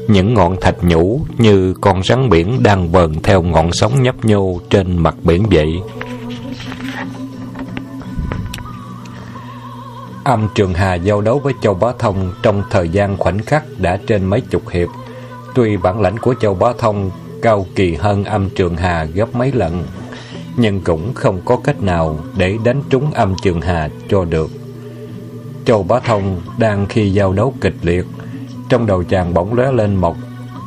những 0.08 0.34
ngọn 0.34 0.60
thạch 0.60 0.84
nhũ 0.84 1.20
như 1.38 1.74
con 1.80 2.02
rắn 2.02 2.30
biển 2.30 2.62
đang 2.62 2.92
vờn 2.92 3.14
theo 3.22 3.42
ngọn 3.42 3.72
sóng 3.72 4.02
nhấp 4.02 4.24
nhô 4.24 4.60
trên 4.70 4.96
mặt 4.96 5.14
biển 5.22 5.42
vậy. 5.50 5.80
Âm 10.28 10.48
Trường 10.54 10.74
Hà 10.74 10.94
giao 10.94 11.20
đấu 11.20 11.38
với 11.38 11.54
Châu 11.60 11.74
Bá 11.74 11.88
Thông 11.98 12.32
trong 12.42 12.62
thời 12.70 12.88
gian 12.88 13.16
khoảnh 13.16 13.38
khắc 13.38 13.64
đã 13.78 13.98
trên 14.06 14.24
mấy 14.24 14.40
chục 14.40 14.68
hiệp. 14.68 14.88
Tuy 15.54 15.76
bản 15.76 16.00
lãnh 16.00 16.18
của 16.18 16.34
Châu 16.40 16.54
Bá 16.54 16.72
Thông 16.78 17.10
cao 17.42 17.66
kỳ 17.74 17.94
hơn 17.94 18.24
âm 18.24 18.50
Trường 18.50 18.76
Hà 18.76 19.04
gấp 19.04 19.34
mấy 19.34 19.52
lần, 19.52 19.84
nhưng 20.56 20.80
cũng 20.80 21.14
không 21.14 21.40
có 21.44 21.56
cách 21.64 21.82
nào 21.82 22.18
để 22.36 22.58
đánh 22.64 22.82
trúng 22.90 23.10
âm 23.12 23.34
Trường 23.42 23.60
Hà 23.60 23.88
cho 24.08 24.24
được. 24.24 24.50
Châu 25.64 25.82
Bá 25.82 26.00
Thông 26.00 26.40
đang 26.58 26.86
khi 26.86 27.10
giao 27.10 27.32
đấu 27.32 27.54
kịch 27.60 27.76
liệt, 27.82 28.06
trong 28.68 28.86
đầu 28.86 29.04
chàng 29.04 29.34
bỗng 29.34 29.54
lóe 29.54 29.72
lên 29.72 29.96
một 29.96 30.16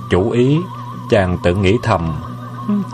chủ 0.09 0.31
ý, 0.31 0.57
chàng 1.09 1.37
tự 1.43 1.55
nghĩ 1.55 1.77
thầm, 1.83 2.21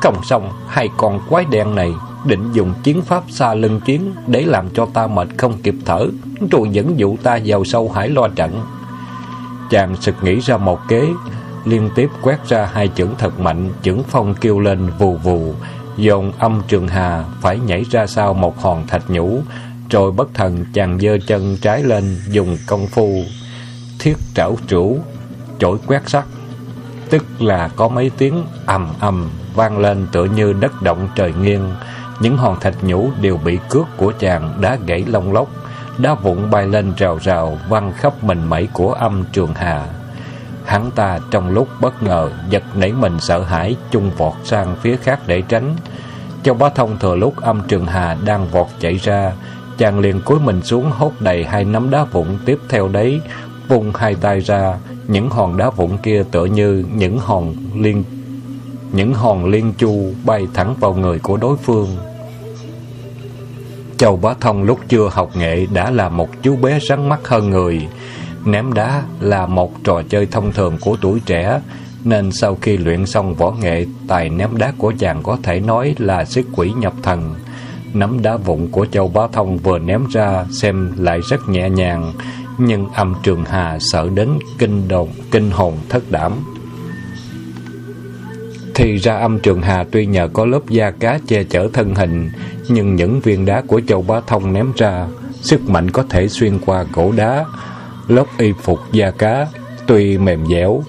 không 0.01 0.23
xong, 0.23 0.51
hai 0.67 0.89
con 0.97 1.19
quái 1.29 1.45
đen 1.45 1.75
này 1.75 1.93
định 2.25 2.51
dùng 2.53 2.73
chiến 2.83 3.01
pháp 3.01 3.23
xa 3.29 3.53
lưng 3.53 3.81
chiến 3.85 4.13
để 4.27 4.45
làm 4.45 4.69
cho 4.69 4.87
ta 4.93 5.07
mệt 5.07 5.27
không 5.37 5.61
kịp 5.61 5.75
thở, 5.85 6.07
rồi 6.51 6.69
dẫn 6.71 6.99
dụ 6.99 7.17
ta 7.23 7.39
vào 7.45 7.65
sâu 7.65 7.91
hải 7.95 8.09
lo 8.09 8.27
trận. 8.27 8.61
Chàng 9.69 9.95
sực 9.95 10.15
nghĩ 10.21 10.39
ra 10.39 10.57
một 10.57 10.79
kế, 10.87 11.07
liên 11.65 11.89
tiếp 11.95 12.09
quét 12.21 12.47
ra 12.47 12.69
hai 12.73 12.89
chưởng 12.95 13.11
thật 13.17 13.39
mạnh, 13.39 13.69
chưởng 13.81 14.03
phong 14.07 14.35
kêu 14.35 14.59
lên 14.59 14.89
vù 14.99 15.15
vù, 15.15 15.53
dồn 15.97 16.31
âm 16.39 16.61
trường 16.67 16.87
hà 16.87 17.23
phải 17.41 17.59
nhảy 17.59 17.83
ra 17.91 18.07
sau 18.07 18.33
một 18.33 18.61
hòn 18.61 18.87
thạch 18.87 19.09
nhũ, 19.09 19.41
rồi 19.89 20.11
bất 20.11 20.33
thần 20.33 20.65
chàng 20.73 20.99
dơ 20.99 21.17
chân 21.27 21.57
trái 21.61 21.83
lên 21.83 22.17
dùng 22.29 22.57
công 22.67 22.87
phu. 22.87 23.23
Thiết 23.99 24.17
trảo 24.35 24.57
chủ 24.67 24.99
chổi 25.59 25.77
quét 25.87 26.09
sắt. 26.09 26.25
Tức 27.09 27.25
là 27.39 27.67
có 27.75 27.87
mấy 27.87 28.11
tiếng 28.17 28.43
ầm 28.65 28.87
ầm 28.99 29.29
vang 29.55 29.79
lên 29.79 30.07
tựa 30.11 30.25
như 30.25 30.53
đất 30.53 30.81
động 30.81 31.09
trời 31.15 31.33
nghiêng 31.41 31.71
những 32.19 32.37
hòn 32.37 32.59
thạch 32.59 32.83
nhũ 32.83 33.09
đều 33.21 33.37
bị 33.37 33.59
cước 33.69 33.85
của 33.97 34.13
chàng 34.19 34.53
đá 34.61 34.77
gãy 34.85 35.03
lông 35.07 35.33
lốc 35.33 35.49
đá 35.97 36.13
vụn 36.13 36.49
bay 36.51 36.67
lên 36.67 36.93
rào 36.97 37.19
rào, 37.21 37.57
văng 37.69 37.93
khắp 37.93 38.23
mình 38.23 38.43
mẩy 38.49 38.67
của 38.73 38.93
âm 38.93 39.23
trường 39.31 39.53
hà. 39.55 39.87
Hắn 40.65 40.91
ta 40.91 41.19
trong 41.31 41.49
lúc 41.49 41.67
bất 41.81 42.03
ngờ 42.03 42.31
giật 42.49 42.63
nảy 42.75 42.91
mình 42.91 43.19
sợ 43.19 43.43
hãi, 43.43 43.75
chung 43.91 44.11
vọt 44.17 44.33
sang 44.43 44.75
phía 44.81 44.97
khác 44.97 45.19
để 45.27 45.41
tránh. 45.41 45.75
Châu 46.43 46.55
bá 46.55 46.69
thông 46.69 46.99
thừa 46.99 47.15
lúc 47.15 47.35
âm 47.41 47.61
trường 47.67 47.85
hà 47.85 48.17
đang 48.25 48.47
vọt 48.47 48.67
chạy 48.79 48.95
ra, 48.95 49.31
chàng 49.77 49.99
liền 49.99 50.21
cúi 50.21 50.39
mình 50.39 50.61
xuống 50.61 50.91
hốt 50.91 51.11
đầy 51.19 51.45
hai 51.45 51.65
nắm 51.65 51.89
đá 51.89 52.03
vụn 52.03 52.27
tiếp 52.45 52.59
theo 52.69 52.87
đấy, 52.87 53.21
vung 53.67 53.91
hai 53.95 54.15
tay 54.15 54.39
ra. 54.39 54.77
Những 55.07 55.29
hòn 55.29 55.57
đá 55.57 55.69
vụn 55.69 55.97
kia 55.97 56.23
tựa 56.31 56.45
như 56.45 56.85
những 56.93 57.19
hòn 57.19 57.55
liên, 57.75 58.03
những 58.91 59.13
hòn 59.13 59.45
liên 59.45 59.73
chu 59.77 60.11
bay 60.25 60.47
thẳng 60.53 60.75
vào 60.79 60.93
người 60.93 61.19
của 61.19 61.37
đối 61.37 61.57
phương 61.57 61.87
châu 63.97 64.17
bá 64.17 64.33
thông 64.39 64.63
lúc 64.63 64.79
chưa 64.87 65.09
học 65.11 65.35
nghệ 65.35 65.65
đã 65.73 65.91
là 65.91 66.09
một 66.09 66.29
chú 66.43 66.55
bé 66.55 66.79
rắn 66.89 67.09
mắt 67.09 67.27
hơn 67.27 67.49
người 67.49 67.87
ném 68.45 68.73
đá 68.73 69.03
là 69.19 69.45
một 69.45 69.83
trò 69.83 70.01
chơi 70.09 70.25
thông 70.25 70.51
thường 70.51 70.77
của 70.81 70.97
tuổi 71.01 71.21
trẻ 71.25 71.61
nên 72.03 72.31
sau 72.31 72.57
khi 72.61 72.77
luyện 72.77 73.05
xong 73.05 73.35
võ 73.35 73.51
nghệ 73.51 73.85
tài 74.07 74.29
ném 74.29 74.57
đá 74.57 74.73
của 74.77 74.93
chàng 74.99 75.23
có 75.23 75.37
thể 75.43 75.59
nói 75.59 75.95
là 75.97 76.25
sức 76.25 76.45
quỷ 76.55 76.71
nhập 76.71 76.93
thần 77.03 77.35
Nắm 77.93 78.21
đá 78.21 78.37
vụn 78.37 78.67
của 78.71 78.85
Châu 78.85 79.07
Bá 79.07 79.27
Thông 79.33 79.57
vừa 79.57 79.79
ném 79.79 80.05
ra 80.11 80.45
xem 80.51 80.93
lại 80.97 81.19
rất 81.29 81.49
nhẹ 81.49 81.69
nhàng, 81.69 82.13
nhưng 82.57 82.87
âm 82.93 83.15
Trường 83.23 83.45
Hà 83.45 83.77
sợ 83.79 84.09
đến 84.13 84.29
kinh 84.57 84.87
đồn, 84.87 85.09
kinh 85.31 85.51
hồn 85.51 85.73
thất 85.89 86.11
đảm. 86.11 86.33
Thì 88.77 88.97
ra 88.97 89.17
âm 89.17 89.39
trường 89.39 89.61
hà 89.61 89.85
tuy 89.91 90.05
nhờ 90.05 90.27
có 90.33 90.45
lớp 90.45 90.59
da 90.69 90.91
cá 90.91 91.19
che 91.27 91.43
chở 91.43 91.69
thân 91.73 91.95
hình, 91.95 92.29
nhưng 92.69 92.95
những 92.95 93.19
viên 93.19 93.45
đá 93.45 93.61
của 93.67 93.81
châu 93.87 94.01
bá 94.01 94.21
thông 94.27 94.53
ném 94.53 94.71
ra, 94.75 95.07
sức 95.41 95.69
mạnh 95.69 95.91
có 95.91 96.03
thể 96.09 96.27
xuyên 96.27 96.59
qua 96.65 96.85
cổ 96.91 97.11
đá. 97.11 97.45
Lớp 98.07 98.25
y 98.37 98.51
phục 98.63 98.79
da 98.91 99.11
cá 99.11 99.47
tuy 99.87 100.17
mềm 100.17 100.45
dẻo, 100.45 100.83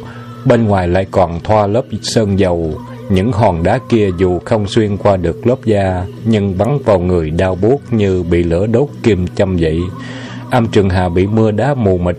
bên 0.45 0.65
ngoài 0.65 0.89
lại 0.89 1.07
còn 1.11 1.41
thoa 1.41 1.67
lớp 1.67 1.83
sơn 2.03 2.39
dầu. 2.39 2.75
Những 3.09 3.33
hòn 3.33 3.63
đá 3.63 3.79
kia 3.89 4.11
dù 4.19 4.39
không 4.45 4.67
xuyên 4.67 4.97
qua 4.97 5.17
được 5.17 5.47
lớp 5.47 5.65
da, 5.65 6.05
nhưng 6.25 6.59
bắn 6.59 6.79
vào 6.85 6.99
người 6.99 7.31
đau 7.31 7.55
buốt 7.55 7.93
như 7.93 8.23
bị 8.23 8.43
lửa 8.43 8.67
đốt 8.67 8.89
kim 9.03 9.27
châm 9.37 9.57
vậy. 9.57 9.81
Âm 10.51 10.69
Trường 10.69 10.91
Hà 10.91 11.09
bị 11.09 11.27
mưa 11.27 11.51
đá 11.51 11.75
mù 11.75 11.99
mịt, 11.99 12.17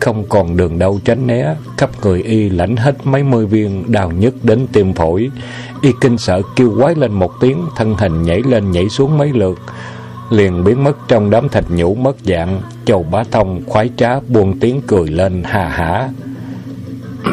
không 0.00 0.24
còn 0.28 0.56
đường 0.56 0.78
đâu 0.78 1.00
tránh 1.04 1.26
né, 1.26 1.54
khắp 1.76 1.90
người 2.02 2.22
y 2.22 2.50
lãnh 2.50 2.76
hết 2.76 3.06
mấy 3.06 3.22
mươi 3.22 3.46
viên 3.46 3.92
đào 3.92 4.10
nhức 4.10 4.44
đến 4.44 4.66
tim 4.72 4.94
phổi. 4.94 5.30
Y 5.82 5.92
kinh 6.00 6.18
sợ 6.18 6.42
kêu 6.56 6.74
quái 6.78 6.94
lên 6.94 7.12
một 7.12 7.32
tiếng, 7.40 7.64
thân 7.76 7.94
hình 7.98 8.22
nhảy 8.22 8.42
lên 8.42 8.70
nhảy 8.70 8.88
xuống 8.88 9.18
mấy 9.18 9.32
lượt, 9.32 9.60
liền 10.30 10.64
biến 10.64 10.84
mất 10.84 11.08
trong 11.08 11.30
đám 11.30 11.48
thịt 11.48 11.64
nhũ 11.68 11.94
mất 11.94 12.16
dạng. 12.24 12.60
Châu 12.84 13.02
Bá 13.02 13.24
Thông 13.30 13.62
khoái 13.66 13.90
trá 13.96 14.20
buông 14.20 14.58
tiếng 14.58 14.80
cười 14.86 15.08
lên 15.08 15.42
hà 15.44 15.68
hả. 15.68 16.08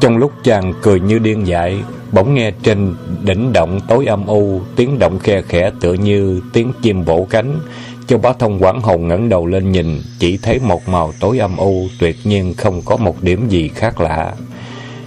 Trong 0.00 0.16
lúc 0.16 0.32
chàng 0.44 0.74
cười 0.82 1.00
như 1.00 1.18
điên 1.18 1.46
dại, 1.46 1.82
bỗng 2.12 2.34
nghe 2.34 2.50
trên 2.62 2.94
đỉnh 3.22 3.52
động 3.52 3.80
tối 3.88 4.06
âm 4.06 4.26
u, 4.26 4.60
tiếng 4.76 4.98
động 4.98 5.18
khe 5.18 5.42
khẽ 5.42 5.70
tựa 5.80 5.92
như 5.92 6.40
tiếng 6.52 6.72
chim 6.82 7.02
vỗ 7.02 7.26
cánh. 7.30 7.60
Châu 8.08 8.18
Bá 8.18 8.32
Thông 8.32 8.62
quảng 8.62 8.80
hồn 8.80 9.08
ngẩng 9.08 9.28
đầu 9.28 9.46
lên 9.46 9.72
nhìn, 9.72 10.02
chỉ 10.18 10.36
thấy 10.36 10.58
một 10.58 10.88
màu 10.88 11.12
tối 11.20 11.38
âm 11.38 11.56
u, 11.56 11.86
tuyệt 12.00 12.16
nhiên 12.24 12.54
không 12.54 12.82
có 12.84 12.96
một 12.96 13.22
điểm 13.22 13.48
gì 13.48 13.68
khác 13.68 14.00
lạ. 14.00 14.32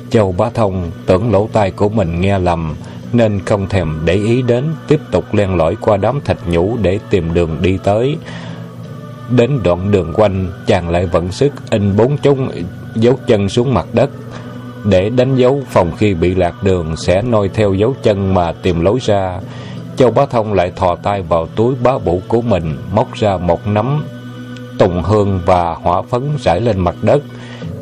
Châu 0.10 0.32
Bá 0.32 0.50
Thông 0.50 0.92
tưởng 1.06 1.32
lỗ 1.32 1.50
tai 1.54 1.72
của 1.72 1.90
mình 1.90 2.22
nghe 2.22 2.40
lầm, 2.40 2.76
nên 3.14 3.40
không 3.46 3.70
thèm 3.70 4.02
để 4.06 4.14
ý 4.14 4.42
đến, 4.42 4.66
tiếp 4.88 5.00
tục 5.12 5.34
len 5.34 5.56
lỏi 5.56 5.76
qua 5.82 5.98
đám 5.98 6.22
thạch 6.26 6.48
nhũ 6.48 6.78
để 6.82 7.00
tìm 7.10 7.34
đường 7.34 7.58
đi 7.62 7.78
tới. 7.84 8.18
Đến 9.30 9.60
đoạn 9.64 9.92
đường 9.92 10.14
quanh, 10.16 10.52
chàng 10.68 10.90
lại 10.90 11.06
vận 11.06 11.32
sức 11.32 11.70
in 11.70 11.96
bốn 11.98 12.18
chúng 12.18 12.52
dấu 12.96 13.20
chân 13.28 13.50
xuống 13.50 13.74
mặt 13.74 13.86
đất, 13.94 14.10
để 14.84 15.10
đánh 15.10 15.36
dấu 15.36 15.62
phòng 15.70 15.92
khi 15.98 16.14
bị 16.14 16.36
lạc 16.36 16.64
đường 16.64 16.96
sẽ 16.96 17.22
noi 17.22 17.50
theo 17.54 17.74
dấu 17.74 17.96
chân 18.04 18.34
mà 18.34 18.52
tìm 18.52 18.82
lối 18.82 19.00
ra. 19.02 19.40
Châu 20.02 20.12
Bá 20.12 20.26
Thông 20.26 20.54
lại 20.54 20.72
thò 20.76 20.96
tay 20.96 21.22
vào 21.22 21.48
túi 21.48 21.76
bá 21.84 21.98
bụ 21.98 22.22
của 22.28 22.42
mình, 22.42 22.78
móc 22.94 23.14
ra 23.14 23.38
một 23.38 23.68
nắm 23.68 24.06
tùng 24.80 25.04
hương 25.04 25.42
và 25.46 25.74
hỏa 25.74 26.02
phấn 26.02 26.30
rải 26.40 26.62
lên 26.62 26.80
mặt 26.80 26.96
đất. 27.02 27.22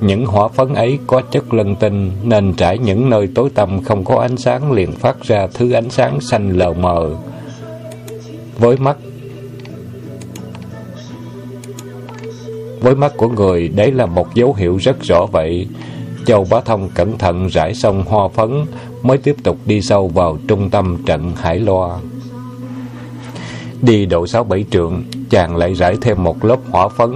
Những 0.02 0.26
hỏa 0.26 0.48
phấn 0.48 0.74
ấy 0.74 1.00
có 1.08 1.22
chất 1.32 1.54
lân 1.54 1.76
tinh 1.76 2.12
nên 2.24 2.54
trải 2.54 2.78
những 2.78 3.10
nơi 3.10 3.30
tối 3.36 3.50
tăm 3.56 3.84
không 3.84 4.06
có 4.06 4.20
ánh 4.20 4.38
sáng 4.38 4.72
liền 4.72 4.92
phát 4.92 5.24
ra 5.24 5.48
thứ 5.54 5.72
ánh 5.72 5.90
sáng 5.90 6.22
xanh 6.22 6.50
lờ 6.50 6.74
mờ. 6.74 7.10
Với 8.58 8.78
mắt 8.78 8.98
Với 12.80 12.96
mắt 12.96 13.14
của 13.18 13.30
người, 13.30 13.68
đấy 13.68 13.92
là 13.92 14.06
một 14.06 14.36
dấu 14.36 14.54
hiệu 14.54 14.78
rất 14.78 15.04
rõ 15.04 15.26
vậy. 15.26 15.68
Châu 16.26 16.48
Bá 16.50 16.62
Thông 16.62 16.90
cẩn 16.90 17.18
thận 17.18 17.48
rải 17.48 17.74
xong 17.74 18.04
hoa 18.08 18.28
phấn, 18.28 18.66
mới 19.04 19.18
tiếp 19.18 19.36
tục 19.44 19.58
đi 19.66 19.82
sâu 19.82 20.08
vào 20.08 20.38
trung 20.48 20.70
tâm 20.70 20.98
trận 21.06 21.36
Hải 21.36 21.60
Loa. 21.60 22.00
Đi 23.82 24.06
độ 24.06 24.28
sáu 24.28 24.44
bảy 24.44 24.66
trượng, 24.72 25.04
chàng 25.30 25.56
lại 25.56 25.74
rải 25.74 25.96
thêm 26.02 26.24
một 26.24 26.46
lớp 26.46 26.58
hỏa 26.72 26.88
phấn, 26.88 27.16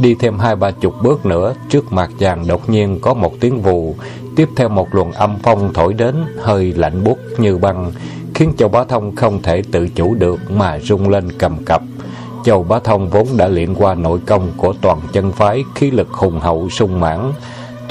đi 0.00 0.14
thêm 0.14 0.38
hai 0.38 0.56
ba 0.56 0.70
chục 0.70 0.94
bước 1.02 1.26
nữa, 1.26 1.54
trước 1.68 1.92
mặt 1.92 2.10
chàng 2.18 2.46
đột 2.46 2.70
nhiên 2.70 2.98
có 3.00 3.14
một 3.14 3.32
tiếng 3.40 3.60
vù, 3.60 3.94
tiếp 4.36 4.48
theo 4.56 4.68
một 4.68 4.88
luồng 4.92 5.12
âm 5.12 5.36
phong 5.42 5.72
thổi 5.74 5.94
đến, 5.94 6.14
hơi 6.38 6.72
lạnh 6.76 7.04
buốt 7.04 7.18
như 7.38 7.58
băng, 7.58 7.92
khiến 8.34 8.52
Châu 8.58 8.68
Bá 8.68 8.84
Thông 8.84 9.16
không 9.16 9.42
thể 9.42 9.62
tự 9.72 9.88
chủ 9.88 10.14
được 10.14 10.50
mà 10.50 10.78
rung 10.78 11.08
lên 11.08 11.32
cầm 11.38 11.64
cập. 11.64 11.82
Châu 12.44 12.62
Bá 12.62 12.78
Thông 12.78 13.10
vốn 13.10 13.26
đã 13.36 13.48
luyện 13.48 13.74
qua 13.74 13.94
nội 13.94 14.18
công 14.26 14.52
của 14.56 14.74
toàn 14.80 14.98
chân 15.12 15.32
phái, 15.32 15.64
khí 15.74 15.90
lực 15.90 16.08
hùng 16.10 16.40
hậu 16.40 16.68
sung 16.70 17.00
mãn, 17.00 17.32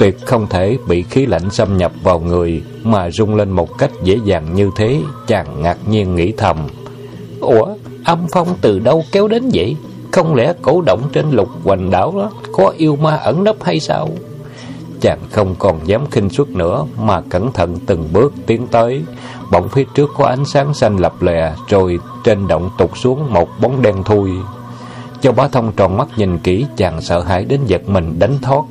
tuyệt 0.00 0.26
không 0.26 0.46
thể 0.46 0.78
bị 0.88 1.02
khí 1.02 1.26
lạnh 1.26 1.50
xâm 1.50 1.76
nhập 1.76 1.92
vào 2.02 2.20
người 2.20 2.62
mà 2.82 3.10
rung 3.10 3.34
lên 3.34 3.50
một 3.50 3.78
cách 3.78 3.90
dễ 4.02 4.18
dàng 4.24 4.54
như 4.54 4.70
thế, 4.76 5.00
chàng 5.26 5.62
ngạc 5.62 5.76
nhiên 5.88 6.14
nghĩ 6.16 6.32
thầm. 6.36 6.56
Ủa, 7.40 7.68
âm 8.04 8.26
phong 8.32 8.48
từ 8.60 8.78
đâu 8.78 9.04
kéo 9.12 9.28
đến 9.28 9.50
vậy? 9.54 9.76
Không 10.12 10.34
lẽ 10.34 10.52
cổ 10.62 10.82
động 10.86 11.02
trên 11.12 11.30
lục 11.30 11.48
hoành 11.64 11.90
đảo 11.90 12.14
đó 12.16 12.30
có 12.52 12.72
yêu 12.76 12.96
ma 12.96 13.16
ẩn 13.16 13.44
nấp 13.44 13.62
hay 13.62 13.80
sao? 13.80 14.08
Chàng 15.00 15.18
không 15.30 15.54
còn 15.58 15.80
dám 15.84 16.10
khinh 16.10 16.30
suất 16.30 16.48
nữa 16.48 16.86
mà 16.98 17.20
cẩn 17.20 17.52
thận 17.52 17.76
từng 17.86 18.08
bước 18.12 18.32
tiến 18.46 18.66
tới. 18.66 19.02
Bỗng 19.52 19.68
phía 19.68 19.84
trước 19.94 20.10
có 20.16 20.26
ánh 20.26 20.44
sáng 20.44 20.74
xanh 20.74 20.96
lập 20.96 21.22
lè 21.22 21.54
rồi 21.68 21.98
trên 22.24 22.48
động 22.48 22.70
tụt 22.78 22.90
xuống 22.94 23.32
một 23.32 23.48
bóng 23.60 23.82
đen 23.82 24.02
thui. 24.04 24.30
Châu 25.20 25.32
Bá 25.32 25.48
Thông 25.48 25.72
tròn 25.72 25.96
mắt 25.96 26.08
nhìn 26.16 26.38
kỹ 26.38 26.66
chàng 26.76 27.02
sợ 27.02 27.20
hãi 27.20 27.44
đến 27.44 27.60
giật 27.66 27.88
mình 27.88 28.18
đánh 28.18 28.38
thoát. 28.42 28.64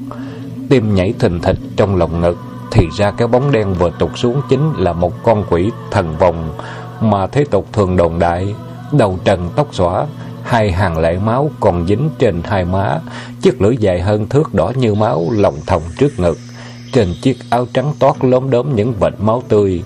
Tim 0.69 0.95
nhảy 0.95 1.13
thình 1.19 1.41
thịch 1.41 1.57
trong 1.75 1.95
lòng 1.95 2.21
ngực, 2.21 2.37
Thì 2.71 2.87
ra 2.97 3.11
cái 3.11 3.27
bóng 3.27 3.51
đen 3.51 3.73
vừa 3.73 3.91
tụt 3.99 4.11
xuống 4.15 4.41
chính 4.49 4.73
là 4.77 4.93
một 4.93 5.23
con 5.23 5.43
quỷ 5.49 5.71
thần 5.91 6.17
vòng 6.17 6.53
Mà 7.01 7.27
thế 7.27 7.45
tục 7.51 7.67
thường 7.73 7.97
đồn 7.97 8.19
đại, 8.19 8.55
Đầu 8.91 9.19
trần 9.23 9.49
tóc 9.55 9.67
xõa, 9.71 10.05
Hai 10.43 10.71
hàng 10.71 10.99
lệ 10.99 11.17
máu 11.25 11.51
còn 11.59 11.87
dính 11.87 12.09
trên 12.19 12.41
hai 12.43 12.65
má, 12.65 12.99
Chiếc 13.41 13.61
lưỡi 13.61 13.77
dài 13.77 14.01
hơn 14.01 14.29
thước 14.29 14.53
đỏ 14.53 14.71
như 14.75 14.93
máu 14.95 15.25
Lòng 15.31 15.55
thòng 15.67 15.81
trước 15.97 16.19
ngực. 16.19 16.37
Trên 16.93 17.07
chiếc 17.21 17.37
áo 17.49 17.67
trắng 17.73 17.93
toát 17.99 18.23
lốm 18.23 18.49
đốm 18.49 18.75
những 18.75 18.93
vệt 18.99 19.13
máu 19.19 19.43
tươi, 19.47 19.83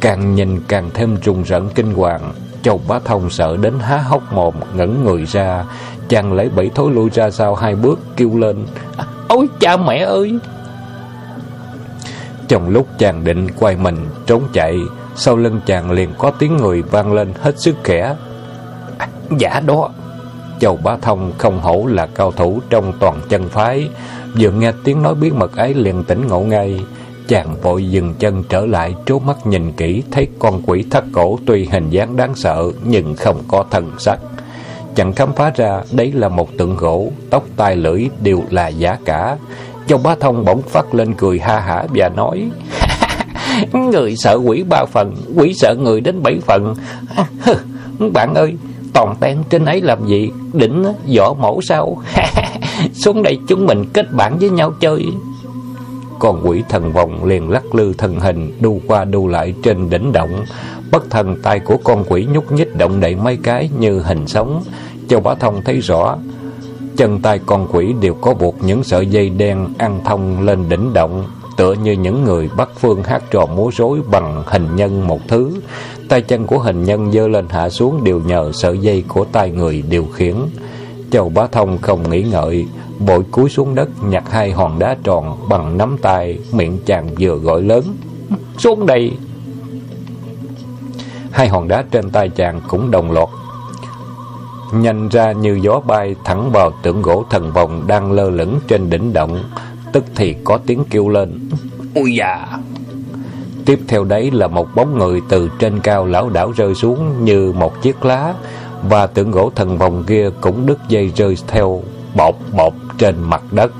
Càng 0.00 0.34
nhìn 0.34 0.60
càng 0.68 0.90
thêm 0.94 1.16
rùng 1.24 1.42
rợn 1.42 1.68
kinh 1.74 1.94
hoàng. 1.94 2.32
Châu 2.62 2.80
Bá 2.88 2.98
Thông 2.98 3.30
sợ 3.30 3.56
đến 3.56 3.74
há 3.80 3.96
hốc 3.96 4.32
mồm 4.32 4.54
ngẩn 4.74 5.04
người 5.04 5.24
ra, 5.24 5.64
Chàng 6.08 6.32
lấy 6.32 6.48
bẫy 6.48 6.70
thối 6.74 6.92
lui 6.92 7.10
ra 7.10 7.30
sau 7.30 7.54
hai 7.54 7.74
bước 7.74 7.98
kêu 8.16 8.36
lên 8.36 8.66
Ôi 9.28 9.48
cha 9.60 9.76
mẹ 9.76 9.98
ơi. 9.98 10.38
Trong 12.48 12.68
lúc 12.68 12.86
chàng 12.98 13.24
định 13.24 13.48
quay 13.58 13.76
mình 13.76 13.96
trốn 14.26 14.42
chạy 14.52 14.78
Sau 15.16 15.36
lưng 15.36 15.60
chàng 15.66 15.90
liền 15.90 16.10
có 16.18 16.30
tiếng 16.30 16.56
người 16.56 16.82
vang 16.82 17.12
lên 17.12 17.32
hết 17.40 17.58
sức 17.58 17.76
khẽ. 17.84 18.14
À, 18.98 19.08
Dạ 19.38 19.60
đó. 19.66 19.90
Châu 20.60 20.76
Bá 20.76 20.96
Thông 20.96 21.32
không 21.38 21.60
hổ 21.60 21.86
là 21.88 22.06
cao 22.06 22.32
thủ 22.32 22.60
trong 22.70 22.92
toàn 23.00 23.20
chân 23.28 23.48
phái. 23.48 23.88
Vừa 24.38 24.50
nghe 24.50 24.72
tiếng 24.84 25.02
nói 25.02 25.14
bí 25.14 25.30
mật 25.30 25.56
ấy 25.56 25.74
liền 25.74 26.04
tỉnh 26.04 26.26
ngộ 26.26 26.40
ngay. 26.40 26.84
Chàng 27.28 27.56
vội 27.62 27.90
dừng 27.90 28.14
chân 28.18 28.44
trở 28.48 28.66
lại 28.66 28.94
trố 29.06 29.18
mắt 29.18 29.46
nhìn 29.46 29.72
kỹ 29.72 30.02
Thấy 30.10 30.28
con 30.38 30.62
quỷ 30.66 30.84
thắt 30.90 31.04
cổ 31.12 31.38
tuy 31.46 31.68
hình 31.72 31.90
dáng 31.90 32.16
đáng 32.16 32.34
sợ 32.34 32.70
Nhưng 32.84 33.16
không 33.16 33.42
có 33.48 33.64
thần 33.70 33.92
sắc. 33.98 34.18
Chẳng 34.98 35.12
khám 35.12 35.32
phá 35.32 35.52
ra, 35.56 35.82
đấy 35.92 36.12
là 36.12 36.28
một 36.28 36.48
tượng 36.56 36.76
gỗ, 36.76 37.12
Tóc 37.30 37.44
tai 37.56 37.76
lưỡi 37.76 38.08
đều 38.22 38.42
là 38.50 38.68
giả 38.68 38.96
cả. 39.04 39.36
Châu 39.86 39.98
Bá 39.98 40.14
Thông 40.20 40.44
bỗng 40.44 40.62
phát 40.62 40.94
lên 40.94 41.14
cười 41.14 41.38
ha 41.38 41.60
hả 41.60 41.84
và 41.94 42.08
nói, 42.08 42.50
Người 43.72 44.16
sợ 44.16 44.38
quỷ 44.44 44.64
ba 44.68 44.84
phần, 44.84 45.14
Quỷ 45.36 45.54
sợ 45.54 45.74
người 45.78 46.00
đến 46.00 46.22
bảy 46.22 46.38
phần. 46.46 46.74
Bạn 48.12 48.34
ơi, 48.34 48.56
Toàn 48.92 49.14
ten 49.20 49.38
trên 49.50 49.64
ấy 49.64 49.80
làm 49.80 50.06
gì? 50.06 50.30
Đỉnh, 50.52 50.84
võ 51.16 51.34
mẫu 51.34 51.60
sao? 51.62 52.02
Xuống 52.92 53.22
đây 53.22 53.38
chúng 53.48 53.66
mình 53.66 53.84
kết 53.92 54.12
bạn 54.12 54.38
với 54.38 54.50
nhau 54.50 54.72
chơi. 54.80 55.04
Con 56.18 56.40
quỷ 56.44 56.62
thần 56.68 56.92
vòng 56.92 57.24
liền 57.24 57.50
lắc 57.50 57.74
lư 57.74 57.92
thân 57.92 58.20
hình, 58.20 58.52
Đu 58.60 58.80
qua 58.86 59.04
đu 59.04 59.28
lại 59.28 59.54
trên 59.62 59.90
đỉnh 59.90 60.12
động. 60.12 60.44
Bất 60.90 61.10
thần 61.10 61.36
tay 61.42 61.60
của 61.60 61.76
con 61.84 62.04
quỷ 62.08 62.26
nhúc 62.32 62.52
nhích 62.52 62.76
động 62.76 63.00
đậy 63.00 63.16
mấy 63.16 63.36
cái 63.36 63.70
như 63.78 64.00
hình 64.00 64.26
sống 64.26 64.62
Châu 65.08 65.20
Bá 65.20 65.34
Thông 65.34 65.62
thấy 65.64 65.80
rõ, 65.80 66.16
Chân 66.96 67.22
tay 67.22 67.40
con 67.46 67.68
quỷ 67.72 67.94
đều 68.00 68.14
có 68.14 68.34
buộc 68.34 68.56
những 68.62 68.84
sợi 68.84 69.06
dây 69.06 69.30
đen 69.30 69.68
ăn 69.78 70.00
thông 70.04 70.44
lên 70.46 70.68
đỉnh 70.68 70.92
động, 70.92 71.24
Tựa 71.56 71.72
như 71.72 71.92
những 71.92 72.24
người 72.24 72.50
bắt 72.56 72.68
phương 72.80 73.02
hát 73.02 73.22
trò 73.30 73.46
múa 73.46 73.70
rối 73.76 73.98
bằng 74.10 74.42
hình 74.46 74.76
nhân 74.76 75.06
một 75.06 75.20
thứ. 75.28 75.60
Tay 76.08 76.22
chân 76.22 76.46
của 76.46 76.58
hình 76.58 76.84
nhân 76.84 77.12
dơ 77.12 77.28
lên 77.28 77.46
hạ 77.48 77.68
xuống 77.68 78.04
đều 78.04 78.20
nhờ 78.26 78.50
sợi 78.54 78.78
dây 78.78 79.04
của 79.08 79.24
tay 79.24 79.50
người 79.50 79.82
điều 79.88 80.06
khiển. 80.14 80.34
Châu 81.10 81.28
Bá 81.28 81.46
Thông 81.46 81.78
không 81.78 82.10
nghĩ 82.10 82.22
ngợi 82.22 82.66
Bội 83.06 83.24
cúi 83.30 83.50
xuống 83.50 83.74
đất, 83.74 83.88
nhặt 84.04 84.24
hai 84.30 84.52
hòn 84.52 84.78
đá 84.78 84.96
tròn 85.02 85.48
bằng 85.48 85.78
nắm 85.78 85.96
tay, 86.02 86.38
Miệng 86.52 86.78
chàng 86.86 87.08
vừa 87.20 87.36
gọi 87.36 87.62
lớn, 87.62 87.84
Xuống 88.58 88.86
đây. 88.86 89.12
Hai 91.30 91.48
hòn 91.48 91.68
đá 91.68 91.84
trên 91.90 92.10
tay 92.10 92.28
chàng 92.28 92.60
cũng 92.68 92.90
đồng 92.90 93.12
loạt 93.12 93.28
nhanh 94.72 95.08
ra 95.08 95.32
như 95.32 95.58
gió 95.62 95.80
bay 95.86 96.16
thẳng 96.24 96.50
vào 96.52 96.72
tượng 96.82 97.02
gỗ 97.02 97.24
thần 97.30 97.52
vòng 97.52 97.84
đang 97.86 98.12
lơ 98.12 98.30
lửng 98.30 98.58
trên 98.68 98.90
đỉnh 98.90 99.12
động, 99.12 99.44
tức 99.92 100.04
thì 100.16 100.34
có 100.44 100.58
tiếng 100.66 100.84
kêu 100.90 101.08
lên 101.08 101.48
ui 101.94 102.14
già 102.14 102.46
tiếp 103.64 103.80
theo 103.88 104.04
đấy 104.04 104.30
là 104.30 104.46
một 104.46 104.68
bóng 104.74 104.98
người 104.98 105.20
từ 105.28 105.48
trên 105.58 105.80
cao 105.80 106.06
lão 106.06 106.30
đảo 106.30 106.52
rơi 106.56 106.74
xuống 106.74 107.24
như 107.24 107.52
một 107.52 107.82
chiếc 107.82 108.04
lá, 108.04 108.34
và 108.82 109.06
tượng 109.06 109.30
gỗ 109.30 109.50
thần 109.54 109.78
vòng 109.78 110.04
kia 110.06 110.30
cũng 110.40 110.66
đứt 110.66 110.78
dây 110.88 111.12
rơi 111.16 111.36
theo 111.46 111.82
bột 112.14 112.34
bột 112.56 112.72
trên 112.98 113.22
mặt 113.22 113.42
đất. 113.50 113.72